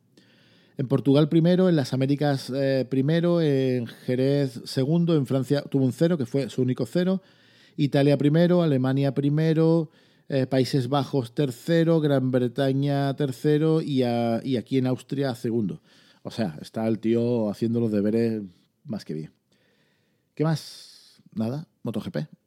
en 0.80 0.88
Portugal 0.88 1.28
primero, 1.28 1.68
en 1.68 1.76
las 1.76 1.92
Américas 1.92 2.50
eh, 2.56 2.86
primero, 2.88 3.42
en 3.42 3.86
Jerez 3.86 4.62
segundo, 4.64 5.14
en 5.14 5.26
Francia 5.26 5.60
tuvo 5.60 5.84
un 5.84 5.92
cero, 5.92 6.16
que 6.16 6.24
fue 6.24 6.48
su 6.48 6.62
único 6.62 6.86
cero, 6.86 7.20
Italia 7.76 8.16
primero, 8.16 8.62
Alemania 8.62 9.12
primero, 9.12 9.90
eh, 10.30 10.46
Países 10.46 10.88
Bajos 10.88 11.34
tercero, 11.34 12.00
Gran 12.00 12.30
Bretaña 12.30 13.14
tercero 13.14 13.82
y, 13.82 14.04
y 14.04 14.56
aquí 14.56 14.78
en 14.78 14.86
Austria 14.86 15.34
segundo. 15.34 15.82
O 16.22 16.30
sea, 16.30 16.56
está 16.62 16.88
el 16.88 16.98
tío 16.98 17.50
haciendo 17.50 17.78
los 17.78 17.92
deberes 17.92 18.42
más 18.84 19.04
que 19.04 19.12
bien. 19.12 19.34
¿Qué 20.34 20.44
más? 20.44 21.20
Nada, 21.34 21.68
MotoGP. 21.82 22.39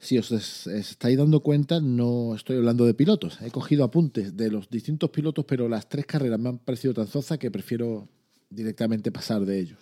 Si 0.00 0.16
os 0.16 0.32
estáis 0.66 1.18
dando 1.18 1.40
cuenta, 1.40 1.78
no 1.78 2.34
estoy 2.34 2.56
hablando 2.56 2.86
de 2.86 2.94
pilotos. 2.94 3.38
He 3.42 3.50
cogido 3.50 3.84
apuntes 3.84 4.34
de 4.34 4.50
los 4.50 4.70
distintos 4.70 5.10
pilotos, 5.10 5.44
pero 5.44 5.68
las 5.68 5.90
tres 5.90 6.06
carreras 6.06 6.40
me 6.40 6.48
han 6.48 6.58
parecido 6.58 6.94
tan 6.94 7.06
zozas 7.06 7.36
que 7.38 7.50
prefiero 7.50 8.08
directamente 8.48 9.12
pasar 9.12 9.44
de 9.44 9.60
ellos. 9.60 9.78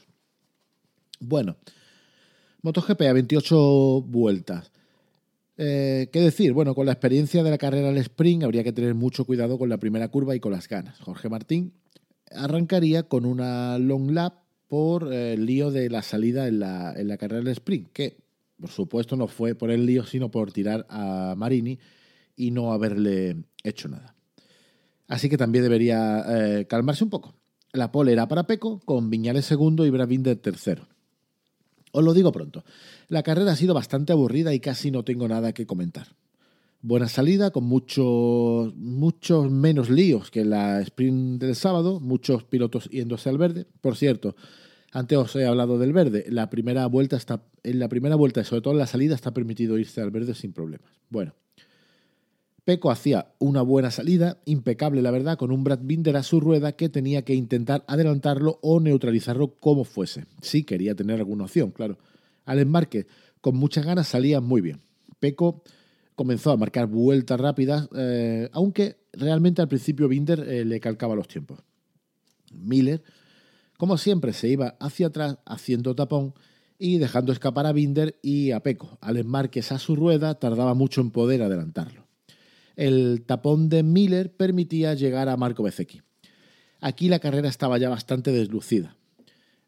Bueno, 1.20 1.57
MotoGP 2.62 3.02
a 3.02 3.12
28 3.12 4.02
vueltas. 4.02 4.72
Eh, 5.57 6.09
¿Qué 6.12 6.20
decir? 6.20 6.52
Bueno, 6.52 6.74
con 6.74 6.87
la 6.87 6.92
experiencia 6.92 7.44
de 7.44 7.50
la 7.50 7.59
carrera 7.59 7.88
al 7.88 7.98
sprint 7.98 8.42
habría 8.42 8.64
que 8.64 8.72
tener 8.72 8.94
mucho 8.94 9.24
cuidado 9.24 9.57
con 9.57 9.68
la 9.68 9.78
primera 9.78 10.09
curva 10.09 10.35
y 10.35 10.40
con 10.40 10.50
las 10.50 10.68
ganas. 10.68 10.98
Jorge 10.98 11.28
Martín 11.28 11.74
arrancaría 12.33 13.04
con 13.04 13.24
una 13.24 13.78
long 13.78 14.11
lap 14.11 14.35
por 14.66 15.12
eh, 15.12 15.35
el 15.35 15.46
lío 15.46 15.70
de 15.70 15.90
la 15.90 16.02
salida 16.02 16.48
en 16.48 16.59
la, 16.59 16.92
en 16.96 17.07
la 17.07 17.16
carrera 17.18 17.40
al 17.40 17.48
sprint, 17.48 17.92
que 17.92 18.28
por 18.61 18.71
supuesto, 18.71 19.16
no 19.16 19.29
fue 19.29 19.55
por 19.55 19.71
el 19.71 19.87
lío, 19.87 20.05
sino 20.05 20.31
por 20.31 20.53
tirar 20.53 20.87
a 20.88 21.35
Marini 21.37 21.79
y 22.37 22.51
no 22.51 22.73
haberle 22.73 23.44
hecho 23.62 23.88
nada. 23.88 24.14
Así 25.07 25.29
que 25.29 25.38
también 25.38 25.64
debería 25.64 26.25
eh, 26.29 26.66
calmarse 26.66 27.05
un 27.05 27.11
poco. 27.11 27.35
La 27.73 27.92
pole 27.92 28.12
era 28.12 28.29
para 28.29 28.47
Peco, 28.47 28.81
con 28.85 29.11
Viñales 29.11 29.44
segundo 29.44 29.87
y 29.87 29.90
Bravinder 29.90 30.37
tercero. 30.37 30.88
Os 31.92 32.05
lo 32.05 32.14
digo 32.14 32.33
pronto. 32.33 32.64
La 33.09 33.23
carrera 33.23 33.53
ha 33.53 33.57
sido 33.57 33.75
bastante 33.75 34.12
aburrida 34.12 34.53
y 34.53 34.61
casi 34.61 34.90
no 34.90 35.05
tengo 35.05 35.29
nada 35.29 35.53
que 35.53 35.66
comentar. 35.66 36.09
Buena 36.81 37.09
salida, 37.09 37.51
con 37.51 37.64
muchos, 37.64 38.75
muchos 38.77 39.51
menos 39.51 39.90
líos 39.90 40.31
que 40.31 40.44
la 40.44 40.81
sprint 40.81 41.40
del 41.40 41.57
sábado, 41.57 41.99
muchos 41.99 42.44
pilotos 42.44 42.88
yéndose 42.90 43.29
al 43.29 43.38
verde. 43.38 43.66
Por 43.81 43.97
cierto, 43.97 44.37
antes 44.92 45.18
os 45.18 45.37
he 45.37 45.46
hablado 45.46 45.79
del 45.79 45.92
verde. 45.92 46.24
La 46.29 46.51
primera 46.51 46.87
vuelta 46.87 47.16
está, 47.16 47.42
en 47.62 47.79
la 47.79 47.88
primera 47.88 48.16
vuelta 48.16 48.42
sobre 48.44 48.62
todo 48.62 48.74
en 48.74 48.79
la 48.79 48.87
salida 48.87 49.14
está 49.14 49.33
permitido 49.33 49.79
irse 49.79 50.01
al 50.01 50.11
verde 50.11 50.35
sin 50.35 50.53
problemas. 50.53 50.90
Bueno, 51.11 51.35
Peco 52.64 52.90
hacía 52.90 53.33
una 53.38 53.62
buena 53.62 53.90
salida, 53.90 54.42
impecable 54.44 55.01
la 55.01 55.11
verdad, 55.11 55.38
con 55.38 55.51
un 55.53 55.64
Brad 55.64 55.81
Binder 55.83 56.16
a 56.16 56.22
su 56.22 56.38
rueda 56.38 56.72
que 56.72 56.90
tenía 56.90 57.22
que 57.22 57.35
intentar 57.35 57.83
adelantarlo 57.88 58.59
o 58.62 58.79
neutralizarlo 58.79 59.55
como 59.59 59.85
fuese. 59.85 60.27
Sí 60.42 60.64
quería 60.64 60.94
tener 60.94 61.16
alguna 61.16 61.44
opción, 61.44 61.70
claro. 61.70 61.98
Alex 62.44 62.66
Márquez, 62.66 63.07
con 63.40 63.57
muchas 63.57 63.87
ganas, 63.87 64.09
salía 64.09 64.40
muy 64.40 64.61
bien. 64.61 64.81
Peco 65.18 65.62
comenzó 66.14 66.51
a 66.51 66.57
marcar 66.57 66.88
vueltas 66.88 67.40
rápidas, 67.40 67.88
eh, 67.96 68.51
aunque 68.53 68.96
realmente 69.12 69.62
al 69.62 69.68
principio 69.68 70.09
Binder 70.09 70.40
eh, 70.40 70.64
le 70.64 70.79
calcaba 70.81 71.14
los 71.14 71.27
tiempos. 71.27 71.61
Miller 72.53 73.03
como 73.79 73.97
siempre, 73.97 74.33
se 74.33 74.49
iba 74.49 74.77
hacia 74.81 75.07
atrás 75.07 75.38
haciendo 75.47 75.95
tapón 75.95 76.35
y 76.81 76.99
dejando 76.99 77.33
escapar 77.33 77.64
a 77.64 77.73
Binder 77.73 78.19
y 78.23 78.51
a 78.51 78.61
Peco. 78.61 78.99
Alex 79.01 79.25
Márquez 79.25 79.71
a 79.71 79.79
su 79.79 79.95
rueda 79.95 80.35
tardaba 80.35 80.75
mucho 80.75 81.01
en 81.01 81.12
poder 81.12 81.43
adelantarlo. 81.43 82.09
El 82.75 83.23
tapón 83.25 83.69
de 83.69 83.85
Miller 83.85 84.33
permitía 84.33 84.95
llegar 84.95 85.29
a 85.29 85.37
Marco 85.37 85.62
Bezzecchi. 85.62 86.03
Aquí 86.81 87.09
la 87.09 87.21
carrera 87.21 87.49
estaba 87.49 87.79
ya 87.79 87.88
bastante 87.88 88.33
deslucida. 88.33 88.97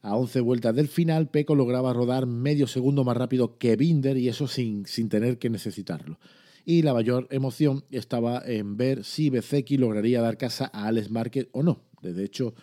A 0.02 0.16
11 0.16 0.40
vueltas 0.40 0.74
del 0.74 0.88
final, 0.88 1.28
Peco 1.28 1.54
lograba 1.54 1.92
rodar 1.92 2.26
medio 2.26 2.66
segundo 2.66 3.04
más 3.04 3.16
rápido 3.16 3.58
que 3.58 3.76
Binder 3.76 4.16
y 4.16 4.28
eso 4.28 4.48
sin, 4.48 4.86
sin 4.86 5.08
tener 5.08 5.38
que 5.38 5.50
necesitarlo. 5.50 6.18
Y 6.64 6.82
la 6.82 6.94
mayor 6.94 7.28
emoción 7.30 7.84
estaba 7.92 8.42
en 8.44 8.76
ver 8.76 9.04
si 9.04 9.30
Bezzecchi 9.30 9.76
lograría 9.76 10.20
dar 10.20 10.36
casa 10.36 10.68
a 10.72 10.88
Alex 10.88 11.12
Márquez 11.12 11.46
o 11.52 11.62
no. 11.62 11.84
De 12.02 12.24
hecho, 12.24 12.54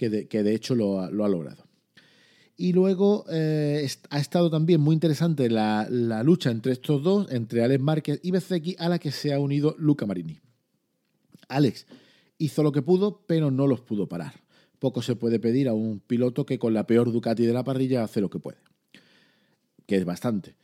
que 0.00 0.42
de, 0.42 0.54
hecho 0.54 0.74
lo 0.74 1.00
ha, 1.00 1.10
logrado. 1.10 1.66
Y 2.56 2.72
luego 2.72 3.26
eh, 3.30 3.86
ha 4.08 4.18
estado 4.18 4.50
también 4.50 4.80
muy 4.80 4.94
interesante 4.94 5.50
la, 5.50 5.86
lucha 6.24 6.50
entre 6.50 6.72
estos 6.72 7.02
dos, 7.02 7.30
entre 7.30 7.62
Alex 7.62 7.82
Márquez 7.82 8.20
y 8.22 8.30
Bezzecchi, 8.30 8.76
a 8.78 8.88
la 8.88 8.98
que 8.98 9.10
se 9.10 9.34
ha 9.34 9.38
unido 9.38 9.74
Luca 9.78 10.06
Marini. 10.06 10.40
Alex 11.48 11.86
hizo 12.38 12.62
lo 12.62 12.72
que 12.72 12.80
pudo, 12.80 13.24
pero 13.26 13.50
no 13.50 13.66
los 13.66 13.82
pudo 13.82 14.08
parar. 14.08 14.32
Poco 14.78 15.02
se 15.02 15.16
puede 15.16 15.38
pedir 15.38 15.68
a 15.68 15.74
un 15.74 16.00
piloto 16.00 16.46
que 16.46 16.58
con 16.58 16.72
la 16.72 16.86
peor 16.86 17.12
Ducati 17.12 17.44
de 17.44 17.52
la 17.52 17.64
parrilla 17.64 18.02
hace 18.02 18.22
lo 18.22 18.30
que 18.30 18.38
puede, 18.38 18.58
que 19.86 19.96
es 19.96 20.06
bastante. 20.06 20.54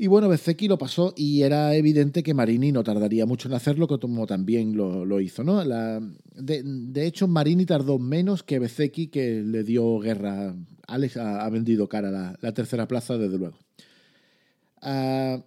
Y 0.00 0.06
bueno, 0.06 0.28
Bezzecchi 0.28 0.68
lo 0.68 0.78
pasó 0.78 1.12
y 1.16 1.42
era 1.42 1.74
evidente 1.74 2.22
que 2.22 2.32
Marini 2.32 2.70
no 2.70 2.84
tardaría 2.84 3.26
mucho 3.26 3.48
en 3.48 3.54
hacerlo, 3.54 3.88
como 3.88 4.28
también 4.28 4.76
lo, 4.76 5.20
hizo. 5.20 5.42
¿no? 5.42 5.60
de, 5.64 7.06
hecho, 7.06 7.26
Marini 7.26 7.66
tardó 7.66 7.98
menos 7.98 8.44
que 8.44 8.60
Bezzecchi, 8.60 9.08
que 9.08 9.42
le 9.42 9.64
dio 9.64 9.98
guerra. 9.98 10.54
Alex 10.86 11.16
ha, 11.16 11.48
vendido 11.50 11.88
cara 11.88 12.36
la, 12.40 12.52
tercera 12.54 12.86
plaza, 12.86 13.18
desde 13.18 13.38
luego. 13.38 13.58
Ah, 14.80 15.42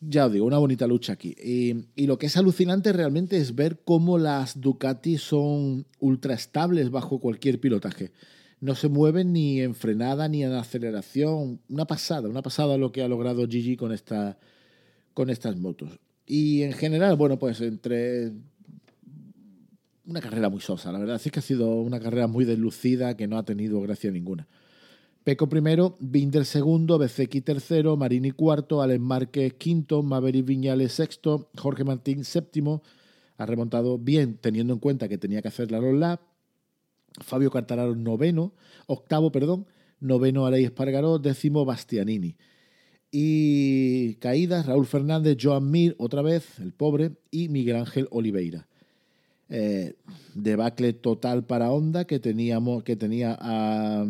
ya 0.00 0.26
os 0.26 0.32
digo, 0.32 0.46
una 0.46 0.56
bonita 0.56 0.86
lucha 0.86 1.12
aquí. 1.12 1.36
Y, 1.38 1.84
y, 1.96 2.06
lo 2.06 2.16
que 2.16 2.26
es 2.26 2.38
alucinante 2.38 2.94
realmente 2.94 3.36
es 3.36 3.54
ver 3.54 3.82
cómo 3.84 4.16
las 4.16 4.58
Ducati 4.58 5.18
son 5.18 5.84
ultra 6.00 6.32
estables 6.32 6.90
bajo 6.90 7.20
cualquier 7.20 7.60
pilotaje 7.60 8.10
no 8.64 8.74
se 8.74 8.88
mueven 8.88 9.34
ni 9.34 9.60
en 9.60 9.74
frenada 9.74 10.26
ni 10.26 10.42
en 10.42 10.52
aceleración. 10.52 11.60
Una 11.68 11.84
pasada, 11.84 12.30
una 12.30 12.40
pasada 12.40 12.78
lo 12.78 12.92
que 12.92 13.02
ha 13.02 13.08
logrado 13.08 13.46
Gigi 13.46 13.76
con, 13.76 13.92
esta, 13.92 14.38
con 15.12 15.28
estas 15.28 15.58
motos. 15.58 16.00
Y 16.26 16.62
en 16.62 16.72
general, 16.72 17.16
bueno, 17.16 17.38
pues 17.38 17.60
entre 17.60 18.32
una 20.06 20.22
carrera 20.22 20.48
muy 20.48 20.62
sosa, 20.62 20.90
la 20.92 20.98
verdad 20.98 21.20
es 21.22 21.30
que 21.30 21.40
ha 21.40 21.42
sido 21.42 21.74
una 21.82 22.00
carrera 22.00 22.26
muy 22.26 22.46
deslucida 22.46 23.18
que 23.18 23.28
no 23.28 23.36
ha 23.36 23.44
tenido 23.44 23.82
gracia 23.82 24.10
ninguna. 24.10 24.48
Peco 25.24 25.46
primero, 25.46 25.98
Binder 26.00 26.46
segundo, 26.46 26.96
Bezzecchi 26.96 27.42
tercero, 27.42 27.98
Marini 27.98 28.30
cuarto, 28.30 28.80
Alex 28.80 28.98
Márquez 28.98 29.52
quinto, 29.54 30.02
Maverick 30.02 30.46
Viñales 30.46 30.92
sexto, 30.92 31.50
Jorge 31.54 31.84
Martín 31.84 32.24
séptimo. 32.24 32.82
Ha 33.36 33.44
remontado 33.44 33.98
bien 33.98 34.38
teniendo 34.40 34.72
en 34.72 34.78
cuenta 34.78 35.06
que 35.06 35.18
tenía 35.18 35.42
que 35.42 35.48
hacer 35.48 35.70
la 35.70 35.80
lap. 35.80 36.33
Fabio 37.20 37.50
Cartararo 37.50 37.94
noveno, 37.94 38.52
octavo, 38.86 39.30
perdón, 39.30 39.66
noveno 40.00 40.46
Aleix 40.46 40.66
Espargaró, 40.66 41.18
décimo 41.18 41.64
Bastianini. 41.64 42.36
Y 43.10 44.14
caídas, 44.16 44.66
Raúl 44.66 44.86
Fernández, 44.86 45.36
Joan 45.40 45.70
Mir, 45.70 45.94
otra 45.98 46.22
vez, 46.22 46.58
el 46.58 46.72
pobre, 46.72 47.12
y 47.30 47.48
Miguel 47.48 47.76
Ángel 47.76 48.08
Oliveira. 48.10 48.66
Eh, 49.48 49.94
debacle 50.34 50.94
total 50.94 51.44
para 51.44 51.70
Honda, 51.70 52.06
que, 52.06 52.18
teníamos, 52.18 52.82
que 52.82 52.96
tenía 52.96 53.36
a 53.38 54.04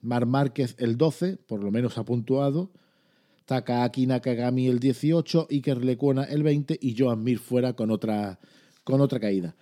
Mar 0.00 0.26
Márquez 0.26 0.74
el 0.78 0.96
12, 0.96 1.36
por 1.36 1.62
lo 1.62 1.70
menos 1.70 1.98
ha 1.98 2.04
puntuado, 2.04 2.70
Takaaki 3.44 4.06
Nakagami 4.06 4.68
el 4.68 4.78
18, 4.78 5.48
Iker 5.50 5.84
Lecuona 5.84 6.24
el 6.24 6.42
20 6.42 6.78
y 6.80 6.96
Joan 6.96 7.22
Mir 7.22 7.38
fuera 7.38 7.74
con 7.74 7.90
otra, 7.90 8.38
con 8.84 9.00
otra 9.00 9.20
caída. 9.20 9.54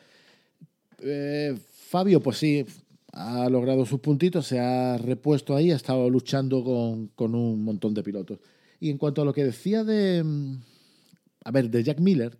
Eh, 1.02 1.59
Fabio, 1.92 2.20
pues 2.20 2.37
sí, 2.38 2.64
ha 3.12 3.48
logrado 3.50 3.85
sus 3.87 4.00
puntitos, 4.00 4.46
se 4.46 4.59
ha 4.61 4.96
repuesto 4.98 5.57
ahí, 5.57 5.70
ha 5.72 5.76
estado 5.76 6.09
luchando 6.11 6.62
con, 6.64 7.09
con 7.09 7.35
un 7.35 7.64
montón 7.64 7.94
de 7.94 8.03
pilotos. 8.03 8.38
Y 8.81 8.90
en 8.90 8.98
cuanto 8.98 9.22
a 9.22 9.24
lo 9.24 9.33
que 9.33 9.44
decía 9.44 9.85
de. 9.85 10.22
mm, 10.24 10.55
A 11.44 11.50
ver, 11.53 11.70
de 11.70 11.83
Jack 11.85 12.00
Miller, 12.00 12.38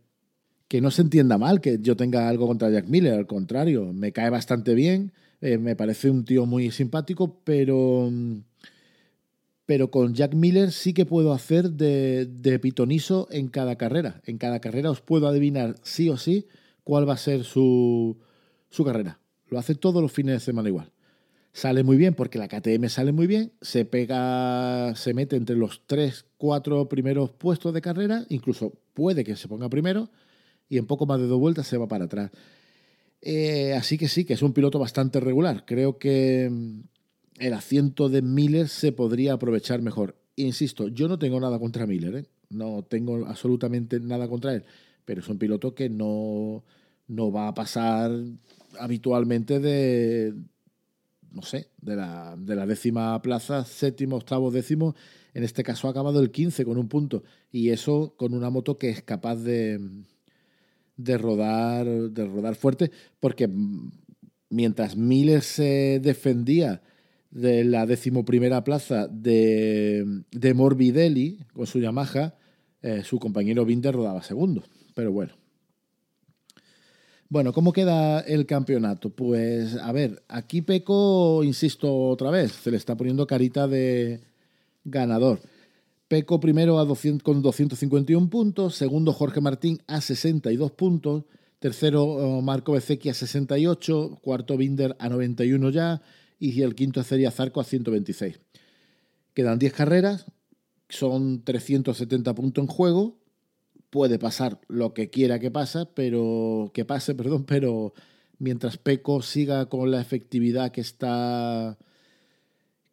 que 0.69 0.81
no 0.81 0.91
se 0.91 1.03
entienda 1.03 1.39
mal 1.39 1.61
que 1.61 1.79
yo 1.81 1.97
tenga 1.97 2.29
algo 2.29 2.47
contra 2.47 2.71
Jack 2.71 2.87
Miller, 2.89 3.15
al 3.15 3.27
contrario, 3.27 3.93
me 3.93 4.13
cae 4.13 4.31
bastante 4.31 4.75
bien, 4.75 5.13
eh, 5.41 5.59
me 5.59 5.77
parece 5.77 6.11
un 6.11 6.25
tío 6.25 6.47
muy 6.47 6.71
simpático, 6.71 7.41
pero. 7.45 8.09
mm, 8.11 8.41
Pero 9.67 9.91
con 9.91 10.15
Jack 10.15 10.35
Miller 10.35 10.73
sí 10.73 10.93
que 10.93 11.07
puedo 11.07 11.33
hacer 11.33 11.71
de, 11.73 12.27
de 12.27 12.59
pitoniso 12.59 13.29
en 13.31 13.49
cada 13.49 13.77
carrera. 13.77 14.21
En 14.27 14.37
cada 14.39 14.61
carrera 14.61 14.91
os 14.91 15.01
puedo 15.01 15.29
adivinar 15.29 15.77
sí 15.83 16.09
o 16.09 16.17
sí 16.17 16.47
cuál 16.85 17.09
va 17.09 17.15
a 17.15 17.17
ser 17.19 17.45
su, 17.45 18.19
su 18.71 18.85
carrera. 18.85 19.20
Lo 19.51 19.59
hace 19.59 19.75
todos 19.75 20.01
los 20.03 20.13
fines 20.13 20.35
de 20.35 20.41
semana 20.41 20.69
igual 20.69 20.91
sale 21.53 21.83
muy 21.83 21.97
bien 21.97 22.15
porque 22.15 22.39
la 22.39 22.49
KTM 22.49 22.89
sale 22.89 23.13
muy 23.13 23.27
bien, 23.27 23.53
se 23.61 23.85
pega, 23.85 24.95
se 24.95 25.15
mete 25.15 25.37
entre 25.37 25.57
los 25.57 25.83
tres, 25.87 26.27
cuatro 26.37 26.89
primeros 26.89 27.33
puestos 27.33 27.75
de 27.75 27.81
carrera, 27.81 28.25
incluso 28.29 28.73
puede 28.95 29.25
que 29.25 29.37
se 29.37 29.49
ponga 29.49 29.69
primero 29.69 30.11
y 30.69 30.79
en 30.79 30.87
poco 30.87 31.07
más 31.07 31.21
de 31.21 31.27
dos 31.27 31.41
vueltas 31.41 31.67
se 31.67 31.77
va 31.77 31.89
para 31.89 32.05
atrás. 32.05 32.31
Eh, 33.23 33.75
así 33.75 33.99
que 33.99 34.09
sí, 34.09 34.25
que 34.25 34.35
es 34.35 34.43
un 34.43 34.53
piloto 34.53 34.79
bastante 34.79 35.21
regular. 35.21 35.65
Creo 35.67 35.99
que 35.99 36.49
mm, 36.51 36.81
el 37.39 37.53
asiento 37.53 38.09
de 38.09 38.23
Miller 38.23 38.69
se 38.69 38.93
podría 38.93 39.35
aprovechar 39.35 39.83
mejor. 39.83 40.17
Insisto, 40.37 40.89
yo 40.89 41.09
no 41.09 41.19
tengo 41.19 41.39
nada 41.41 41.59
contra 41.59 41.87
Miller, 41.87 42.17
¿eh? 42.17 42.27
no 42.49 42.83
tengo 42.83 43.27
absolutamente 43.27 44.01
nada 44.01 44.29
contra 44.29 44.55
él, 44.55 44.65
pero 45.05 45.21
es 45.21 45.29
un 45.29 45.39
piloto 45.39 45.75
que 45.75 45.91
no, 45.91 46.65
no 47.09 47.31
va 47.31 47.49
a 47.49 47.55
pasar 47.55 48.11
habitualmente 48.81 49.61
de, 49.61 50.35
no 51.33 51.43
sé, 51.43 51.69
de 51.81 51.97
la, 51.97 52.37
de 52.39 52.57
la 52.57 52.67
décima 52.67 53.21
plaza, 53.23 53.65
séptimo, 53.65 54.17
octavo, 54.17 54.51
décimo. 54.51 54.95
En 55.35 55.45
este 55.45 55.63
caso 55.63 55.87
ha 55.87 55.91
acabado 55.91 56.21
el 56.21 56.31
15 56.31 56.65
con 56.65 56.79
un 56.79 56.89
punto. 56.89 57.23
Y 57.53 57.71
eso 57.71 58.15
con 58.17 58.35
una 58.35 58.51
moto 58.51 58.79
que 58.79 58.91
es 58.91 59.03
capaz 59.03 59.37
de, 59.37 59.81
de, 60.97 61.19
rodar, 61.19 61.87
de 61.87 62.27
rodar 62.27 62.55
fuerte, 62.57 62.91
porque 63.21 63.49
mientras 64.49 64.97
Miller 64.97 65.43
se 65.43 66.01
defendía 66.03 66.83
de 67.31 67.63
la 67.65 67.87
decimoprimera 67.87 68.65
plaza 68.65 69.07
de, 69.07 70.25
de 70.33 70.55
Morbidelli 70.55 71.39
con 71.53 71.67
su 71.67 71.79
Yamaha, 71.79 72.35
eh, 72.83 73.03
su 73.05 73.19
compañero 73.19 73.65
Binder 73.65 73.95
rodaba 73.95 74.23
segundo. 74.23 74.65
Pero 74.95 75.13
bueno. 75.13 75.40
Bueno, 77.33 77.53
¿cómo 77.53 77.73
queda 77.73 78.19
el 78.19 78.45
campeonato? 78.45 79.11
Pues, 79.11 79.77
a 79.77 79.93
ver, 79.93 80.21
aquí 80.27 80.63
Peco, 80.63 81.45
insisto 81.45 82.09
otra 82.09 82.29
vez, 82.29 82.51
se 82.51 82.73
le 82.73 82.77
está 82.77 82.97
poniendo 82.97 83.25
carita 83.29 83.69
de 83.69 84.21
ganador. 84.83 85.41
Peco 86.09 86.41
primero 86.41 86.81
a 86.81 86.85
200, 86.85 87.23
con 87.23 87.41
251 87.41 88.29
puntos, 88.31 88.75
segundo 88.75 89.13
Jorge 89.13 89.41
Martín 89.41 89.79
a 89.87 90.01
62 90.01 90.73
puntos, 90.73 91.23
tercero 91.61 92.39
eh, 92.39 92.43
Marco 92.43 92.73
Bezzecchi 92.73 93.11
a 93.11 93.15
68, 93.15 94.19
cuarto 94.21 94.57
Binder 94.57 94.97
a 94.99 95.09
91 95.09 95.71
ya 95.71 96.03
y 96.41 96.63
el 96.63 96.75
quinto 96.75 97.01
sería 97.05 97.31
Zarco 97.31 97.61
a 97.61 97.65
126. 97.65 98.41
Quedan 99.35 99.61
10 99.61 99.73
carreras, 99.73 100.27
son 100.89 101.45
370 101.45 102.35
puntos 102.35 102.65
en 102.65 102.67
juego 102.67 103.20
puede 103.91 104.19
pasar 104.19 104.61
lo 104.69 104.95
que 104.95 105.11
quiera 105.11 105.39
que 105.39 105.51
pase, 105.51 105.87
pero 105.95 106.71
que 106.73 106.85
pase, 106.85 107.15
perdón, 107.17 107.45
pero 107.45 107.93
mientras 108.39 108.79
Peco 108.79 109.23
siga 109.23 109.67
con 109.67 109.91
la 109.91 110.01
efectividad 110.01 110.73
que 110.73 110.81
está 110.81 111.77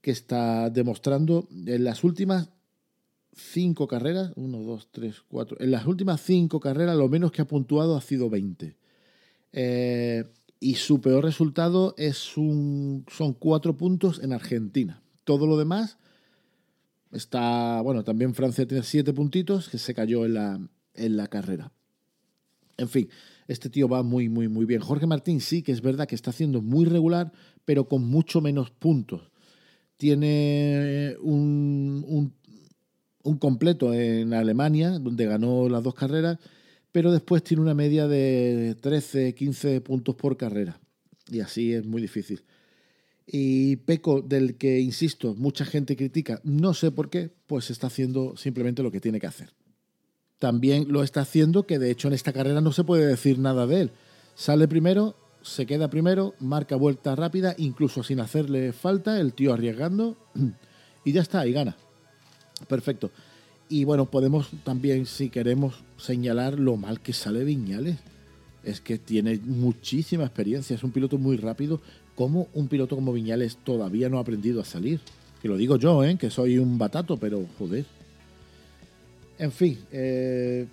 que 0.01 0.11
está 0.11 0.69
demostrando 0.69 1.47
en 1.51 1.83
las 1.83 2.03
últimas 2.03 2.49
cinco 3.33 3.87
carreras, 3.87 4.31
uno, 4.35 4.59
dos, 4.59 4.87
tres, 4.91 5.21
cuatro, 5.27 5.57
en 5.59 5.71
las 5.71 5.85
últimas 5.85 6.21
cinco 6.21 6.59
carreras 6.59 6.95
lo 6.95 7.09
menos 7.09 7.31
que 7.31 7.41
ha 7.41 7.47
puntuado 7.47 7.95
ha 7.97 8.01
sido 8.01 8.29
20. 8.29 8.77
Eh, 9.51 10.23
y 10.59 10.75
su 10.75 11.01
peor 11.01 11.23
resultado 11.23 11.93
es 11.97 12.37
un, 12.37 13.05
son 13.09 13.33
cuatro 13.33 13.75
puntos 13.75 14.19
en 14.23 14.33
Argentina. 14.33 15.01
Todo 15.23 15.45
lo 15.45 15.57
demás 15.57 15.97
está, 17.11 17.81
bueno, 17.81 18.03
también 18.03 18.33
Francia 18.33 18.65
tiene 18.67 18.83
siete 18.83 19.13
puntitos, 19.13 19.69
que 19.69 19.77
se 19.77 19.93
cayó 19.93 20.25
en 20.25 20.33
la, 20.33 20.59
en 20.97 21.17
la 21.17 21.27
carrera. 21.27 21.71
En 22.77 22.89
fin, 22.89 23.09
este 23.47 23.69
tío 23.69 23.87
va 23.87 24.03
muy, 24.03 24.29
muy, 24.29 24.47
muy 24.47 24.65
bien. 24.65 24.81
Jorge 24.81 25.07
Martín 25.07 25.41
sí 25.41 25.63
que 25.63 25.71
es 25.71 25.81
verdad 25.81 26.07
que 26.07 26.15
está 26.15 26.29
haciendo 26.29 26.61
muy 26.61 26.85
regular, 26.85 27.31
pero 27.65 27.87
con 27.87 28.07
mucho 28.07 28.39
menos 28.39 28.69
puntos. 28.71 29.31
Tiene 29.97 31.15
un, 31.21 32.05
un, 32.07 32.33
un 33.23 33.37
completo 33.37 33.93
en 33.93 34.33
Alemania, 34.33 34.99
donde 34.99 35.25
ganó 35.25 35.67
las 35.69 35.83
dos 35.83 35.95
carreras, 35.95 36.37
pero 36.91 37.11
después 37.11 37.43
tiene 37.43 37.63
una 37.63 37.73
media 37.73 38.07
de 38.07 38.75
13, 38.79 39.33
15 39.33 39.81
puntos 39.81 40.15
por 40.15 40.37
carrera. 40.37 40.79
Y 41.29 41.39
así 41.39 41.73
es 41.73 41.85
muy 41.85 42.01
difícil. 42.01 42.43
Y 43.25 43.77
Peco, 43.77 44.21
del 44.21 44.55
que, 44.55 44.79
insisto, 44.79 45.35
mucha 45.35 45.65
gente 45.65 45.97
critica, 45.97 46.39
no 46.43 46.73
sé 46.73 46.91
por 46.91 47.09
qué, 47.09 47.31
pues 47.47 47.71
está 47.71 47.87
haciendo 47.87 48.37
simplemente 48.37 48.83
lo 48.83 48.91
que 48.91 49.01
tiene 49.01 49.19
que 49.19 49.27
hacer 49.27 49.56
también 50.39 50.85
lo 50.89 51.03
está 51.03 51.21
haciendo, 51.21 51.63
que 51.65 51.79
de 51.79 51.91
hecho 51.91 52.07
en 52.07 52.13
esta 52.13 52.33
carrera 52.33 52.61
no 52.61 52.71
se 52.71 52.83
puede 52.83 53.05
decir 53.05 53.39
nada 53.39 53.65
de 53.67 53.81
él. 53.81 53.91
Sale 54.35 54.67
primero, 54.67 55.15
se 55.41 55.65
queda 55.65 55.89
primero, 55.89 56.35
marca 56.39 56.75
vuelta 56.75 57.15
rápida, 57.15 57.55
incluso 57.57 58.03
sin 58.03 58.19
hacerle 58.19 58.73
falta, 58.73 59.19
el 59.19 59.33
tío 59.33 59.53
arriesgando, 59.53 60.17
y 61.05 61.11
ya 61.11 61.21
está, 61.21 61.45
y 61.47 61.53
gana. 61.53 61.75
Perfecto. 62.67 63.11
Y 63.69 63.83
bueno, 63.83 64.05
podemos 64.05 64.49
también, 64.63 65.05
si 65.05 65.29
queremos, 65.29 65.83
señalar 65.97 66.59
lo 66.59 66.77
mal 66.77 67.01
que 67.01 67.13
sale 67.13 67.43
Viñales. 67.43 67.97
Es 68.63 68.81
que 68.81 68.97
tiene 68.97 69.39
muchísima 69.43 70.23
experiencia, 70.23 70.75
es 70.75 70.83
un 70.83 70.91
piloto 70.91 71.17
muy 71.17 71.37
rápido. 71.37 71.81
¿Cómo 72.15 72.47
un 72.53 72.67
piloto 72.67 72.95
como 72.95 73.13
Viñales 73.13 73.57
todavía 73.57 74.09
no 74.09 74.17
ha 74.17 74.21
aprendido 74.21 74.61
a 74.61 74.65
salir? 74.65 74.99
Que 75.41 75.47
lo 75.47 75.57
digo 75.57 75.77
yo, 75.77 76.03
¿eh? 76.03 76.17
que 76.17 76.29
soy 76.29 76.57
un 76.57 76.77
batato, 76.77 77.17
pero 77.17 77.45
joder. 77.59 77.85
En 79.39 79.51
fin, 79.51 79.77
eh, 79.91 80.65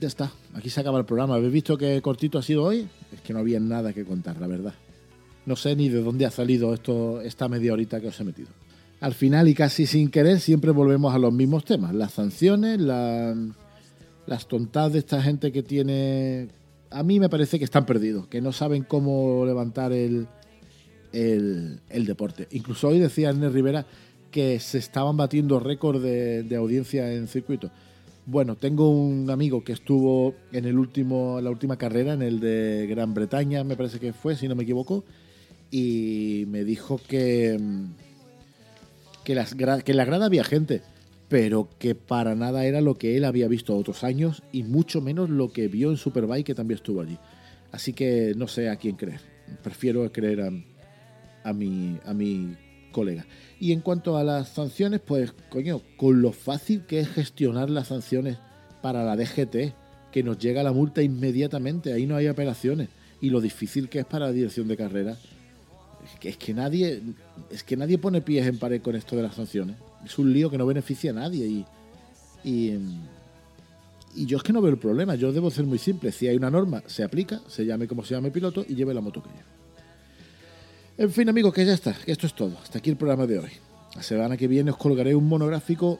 ya 0.00 0.08
está. 0.08 0.32
Aquí 0.54 0.70
se 0.70 0.80
acaba 0.80 0.98
el 0.98 1.04
programa. 1.04 1.34
¿Habéis 1.34 1.52
visto 1.52 1.76
qué 1.76 2.00
cortito 2.02 2.38
ha 2.38 2.42
sido 2.42 2.64
hoy? 2.64 2.88
Es 3.12 3.20
que 3.20 3.32
no 3.32 3.40
había 3.40 3.60
nada 3.60 3.92
que 3.92 4.04
contar, 4.04 4.40
la 4.40 4.46
verdad. 4.46 4.74
No 5.46 5.56
sé 5.56 5.74
ni 5.76 5.88
de 5.88 6.02
dónde 6.02 6.26
ha 6.26 6.30
salido 6.30 6.72
esto, 6.74 7.20
esta 7.20 7.48
media 7.48 7.72
horita 7.72 8.00
que 8.00 8.08
os 8.08 8.20
he 8.20 8.24
metido. 8.24 8.48
Al 9.00 9.14
final 9.14 9.48
y 9.48 9.54
casi 9.54 9.86
sin 9.86 10.10
querer 10.10 10.40
siempre 10.40 10.70
volvemos 10.70 11.14
a 11.14 11.18
los 11.18 11.32
mismos 11.32 11.64
temas. 11.64 11.94
Las 11.94 12.12
sanciones, 12.12 12.80
la- 12.80 13.34
las 14.26 14.46
tontadas 14.46 14.92
de 14.92 14.98
esta 15.00 15.20
gente 15.22 15.50
que 15.52 15.62
tiene... 15.62 16.48
A 16.90 17.02
mí 17.02 17.18
me 17.20 17.28
parece 17.28 17.58
que 17.58 17.64
están 17.64 17.86
perdidos, 17.86 18.26
que 18.28 18.40
no 18.40 18.52
saben 18.52 18.82
cómo 18.84 19.44
levantar 19.46 19.92
el, 19.92 20.26
el, 21.12 21.80
el 21.88 22.06
deporte. 22.06 22.46
Incluso 22.50 22.88
hoy 22.88 22.98
decía 22.98 23.30
Ernest 23.30 23.54
Rivera 23.54 23.86
que 24.30 24.60
se 24.60 24.78
estaban 24.78 25.16
batiendo 25.16 25.58
récord 25.60 26.02
de, 26.02 26.42
de 26.44 26.56
audiencia 26.56 27.12
en 27.12 27.26
circuito. 27.28 27.70
Bueno, 28.26 28.56
tengo 28.56 28.90
un 28.90 29.30
amigo 29.30 29.64
que 29.64 29.72
estuvo 29.72 30.34
en 30.52 30.64
el 30.64 30.78
último, 30.78 31.40
la 31.40 31.50
última 31.50 31.76
carrera, 31.76 32.12
en 32.12 32.22
el 32.22 32.38
de 32.38 32.86
Gran 32.88 33.14
Bretaña, 33.14 33.64
me 33.64 33.76
parece 33.76 33.98
que 33.98 34.12
fue, 34.12 34.36
si 34.36 34.46
no 34.46 34.54
me 34.54 34.62
equivoco, 34.62 35.04
y 35.70 36.44
me 36.48 36.64
dijo 36.64 37.00
que, 37.08 37.58
mm, 37.58 37.84
que, 39.24 39.34
las 39.34 39.54
que 39.54 39.94
la 39.94 40.04
grada 40.04 40.26
había 40.26 40.44
gente, 40.44 40.82
pero 41.28 41.68
que 41.78 41.94
para 41.94 42.34
nada 42.34 42.66
era 42.66 42.80
lo 42.80 42.96
que 42.96 43.16
él 43.16 43.24
había 43.24 43.48
visto 43.48 43.76
otros 43.76 44.04
años 44.04 44.42
y 44.52 44.64
mucho 44.64 45.00
menos 45.00 45.30
lo 45.30 45.52
que 45.52 45.68
vio 45.68 45.90
en 45.90 45.96
Superbike, 45.96 46.46
que 46.46 46.54
también 46.54 46.76
estuvo 46.76 47.00
allí. 47.00 47.18
Así 47.72 47.92
que 47.92 48.34
no 48.36 48.48
sé 48.48 48.68
a 48.68 48.76
quién 48.76 48.96
creer. 48.96 49.20
Prefiero 49.62 50.10
creer 50.12 50.42
a, 50.42 50.50
a 51.44 51.52
mi, 51.52 51.98
a 52.04 52.12
mi 52.14 52.56
colega. 52.90 53.26
Y 53.58 53.72
en 53.72 53.80
cuanto 53.80 54.16
a 54.16 54.24
las 54.24 54.48
sanciones, 54.48 55.00
pues 55.00 55.32
coño, 55.48 55.82
con 55.96 56.22
lo 56.22 56.32
fácil 56.32 56.86
que 56.86 57.00
es 57.00 57.08
gestionar 57.08 57.70
las 57.70 57.88
sanciones 57.88 58.38
para 58.82 59.04
la 59.04 59.16
DGT, 59.16 59.74
que 60.10 60.22
nos 60.22 60.38
llega 60.38 60.62
la 60.62 60.72
multa 60.72 61.02
inmediatamente, 61.02 61.92
ahí 61.92 62.06
no 62.06 62.16
hay 62.16 62.28
operaciones, 62.28 62.88
y 63.20 63.30
lo 63.30 63.40
difícil 63.40 63.88
que 63.88 64.00
es 64.00 64.06
para 64.06 64.26
la 64.26 64.32
dirección 64.32 64.66
de 64.68 64.76
carrera, 64.76 65.16
es 66.04 66.18
que, 66.18 66.28
es 66.30 66.36
que 66.36 66.54
nadie, 66.54 67.02
es 67.50 67.62
que 67.62 67.76
nadie 67.76 67.98
pone 67.98 68.22
pies 68.22 68.46
en 68.46 68.58
pared 68.58 68.80
con 68.80 68.96
esto 68.96 69.16
de 69.16 69.22
las 69.22 69.34
sanciones. 69.34 69.76
Es 70.04 70.18
un 70.18 70.32
lío 70.32 70.50
que 70.50 70.56
no 70.58 70.66
beneficia 70.66 71.10
a 71.10 71.14
nadie 71.14 71.46
y, 71.46 71.66
Y, 72.42 72.78
y 74.14 74.26
yo 74.26 74.38
es 74.38 74.42
que 74.42 74.52
no 74.52 74.62
veo 74.62 74.72
el 74.72 74.78
problema, 74.78 75.14
yo 75.14 75.30
debo 75.32 75.50
ser 75.50 75.66
muy 75.66 75.78
simple. 75.78 76.10
Si 76.10 76.26
hay 76.26 76.36
una 76.36 76.50
norma, 76.50 76.82
se 76.86 77.04
aplica, 77.04 77.42
se 77.46 77.66
llame 77.66 77.86
como 77.86 78.02
se 78.02 78.14
llame 78.14 78.30
piloto 78.30 78.64
y 78.66 78.74
lleve 78.74 78.94
la 78.94 79.02
moto 79.02 79.22
que 79.22 79.28
lleve. 79.28 79.59
En 80.98 81.10
fin, 81.10 81.28
amigos, 81.28 81.54
que 81.54 81.64
ya 81.64 81.72
está, 81.72 81.96
esto 82.06 82.26
es 82.26 82.34
todo. 82.34 82.58
Hasta 82.62 82.78
aquí 82.78 82.90
el 82.90 82.96
programa 82.96 83.26
de 83.26 83.38
hoy. 83.38 83.50
La 83.94 84.02
semana 84.02 84.36
que 84.36 84.46
viene 84.46 84.70
os 84.70 84.76
colgaré 84.76 85.14
un 85.14 85.26
monográfico 85.26 85.98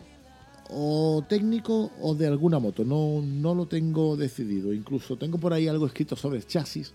o 0.68 1.24
técnico 1.29 1.90
o 2.00 2.14
de 2.14 2.26
alguna 2.26 2.59
moto. 2.59 2.85
No, 2.85 3.22
no 3.22 3.55
lo 3.55 3.66
tengo 3.66 4.16
decidido. 4.16 4.72
Incluso 4.72 5.16
tengo 5.16 5.38
por 5.38 5.53
ahí 5.53 5.68
algo 5.68 5.87
escrito 5.87 6.16
sobre 6.16 6.42
chasis. 6.42 6.92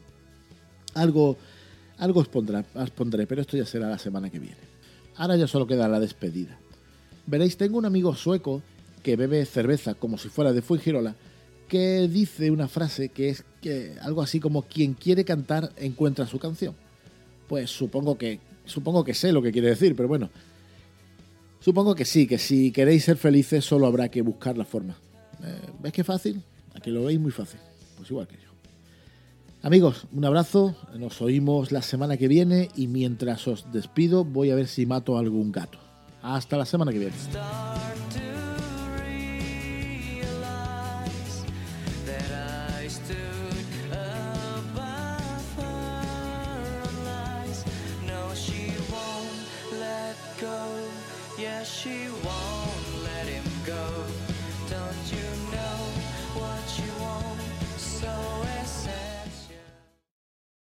Algo, 0.93 1.37
algo 1.97 2.19
os, 2.21 2.29
os 2.75 2.91
pondré, 2.91 3.27
pero 3.27 3.41
esto 3.41 3.57
ya 3.57 3.65
será 3.65 3.89
la 3.89 3.97
semana 3.97 4.29
que 4.29 4.39
viene. 4.39 4.75
Ahora 5.17 5.35
ya 5.35 5.47
solo 5.47 5.67
queda 5.67 5.87
la 5.87 5.99
despedida. 5.99 6.57
Veréis, 7.25 7.57
tengo 7.57 7.77
un 7.77 7.85
amigo 7.85 8.15
sueco 8.15 8.61
que 9.01 9.15
bebe 9.15 9.45
cerveza 9.45 9.95
como 9.95 10.17
si 10.17 10.29
fuera 10.29 10.53
de 10.53 10.61
Fuengirola, 10.61 11.15
que 11.67 12.07
dice 12.07 12.51
una 12.51 12.67
frase 12.67 13.09
que 13.09 13.29
es 13.29 13.43
que 13.61 13.95
algo 14.01 14.21
así 14.21 14.39
como 14.39 14.63
quien 14.63 14.93
quiere 14.93 15.25
cantar 15.25 15.71
encuentra 15.77 16.27
su 16.27 16.39
canción. 16.39 16.75
Pues 17.47 17.69
supongo 17.69 18.17
que 18.17 18.39
supongo 18.65 19.03
que 19.03 19.13
sé 19.13 19.31
lo 19.31 19.41
que 19.41 19.51
quiere 19.51 19.69
decir, 19.69 19.95
pero 19.95 20.07
bueno, 20.07 20.29
Supongo 21.65 21.95
que 21.95 22.05
sí, 22.05 22.27
que 22.27 22.37
si 22.37 22.71
queréis 22.71 23.05
ser 23.05 23.17
felices 23.17 23.65
solo 23.65 23.87
habrá 23.87 24.09
que 24.09 24.21
buscar 24.21 24.55
la 24.55 24.65
forma. 24.65 24.95
Eh, 25.43 25.61
¿Ves 25.81 25.93
qué 25.93 26.03
fácil? 26.03 26.43
Aquí 26.75 26.91
lo 26.91 27.05
veis 27.05 27.19
muy 27.19 27.31
fácil. 27.31 27.59
Pues 27.97 28.11
igual 28.11 28.27
que 28.27 28.35
yo. 28.35 28.51
Amigos, 29.63 30.05
un 30.13 30.23
abrazo, 30.25 30.75
nos 30.95 31.23
oímos 31.23 31.71
la 31.71 31.81
semana 31.81 32.17
que 32.17 32.27
viene 32.27 32.69
y 32.75 32.85
mientras 32.85 33.47
os 33.47 33.71
despido 33.73 34.23
voy 34.23 34.51
a 34.51 34.55
ver 34.55 34.67
si 34.67 34.85
mato 34.85 35.17
algún 35.17 35.51
gato. 35.51 35.79
Hasta 36.21 36.55
la 36.55 36.65
semana 36.65 36.91
que 36.91 36.99
viene. 36.99 37.15
you 51.85 52.24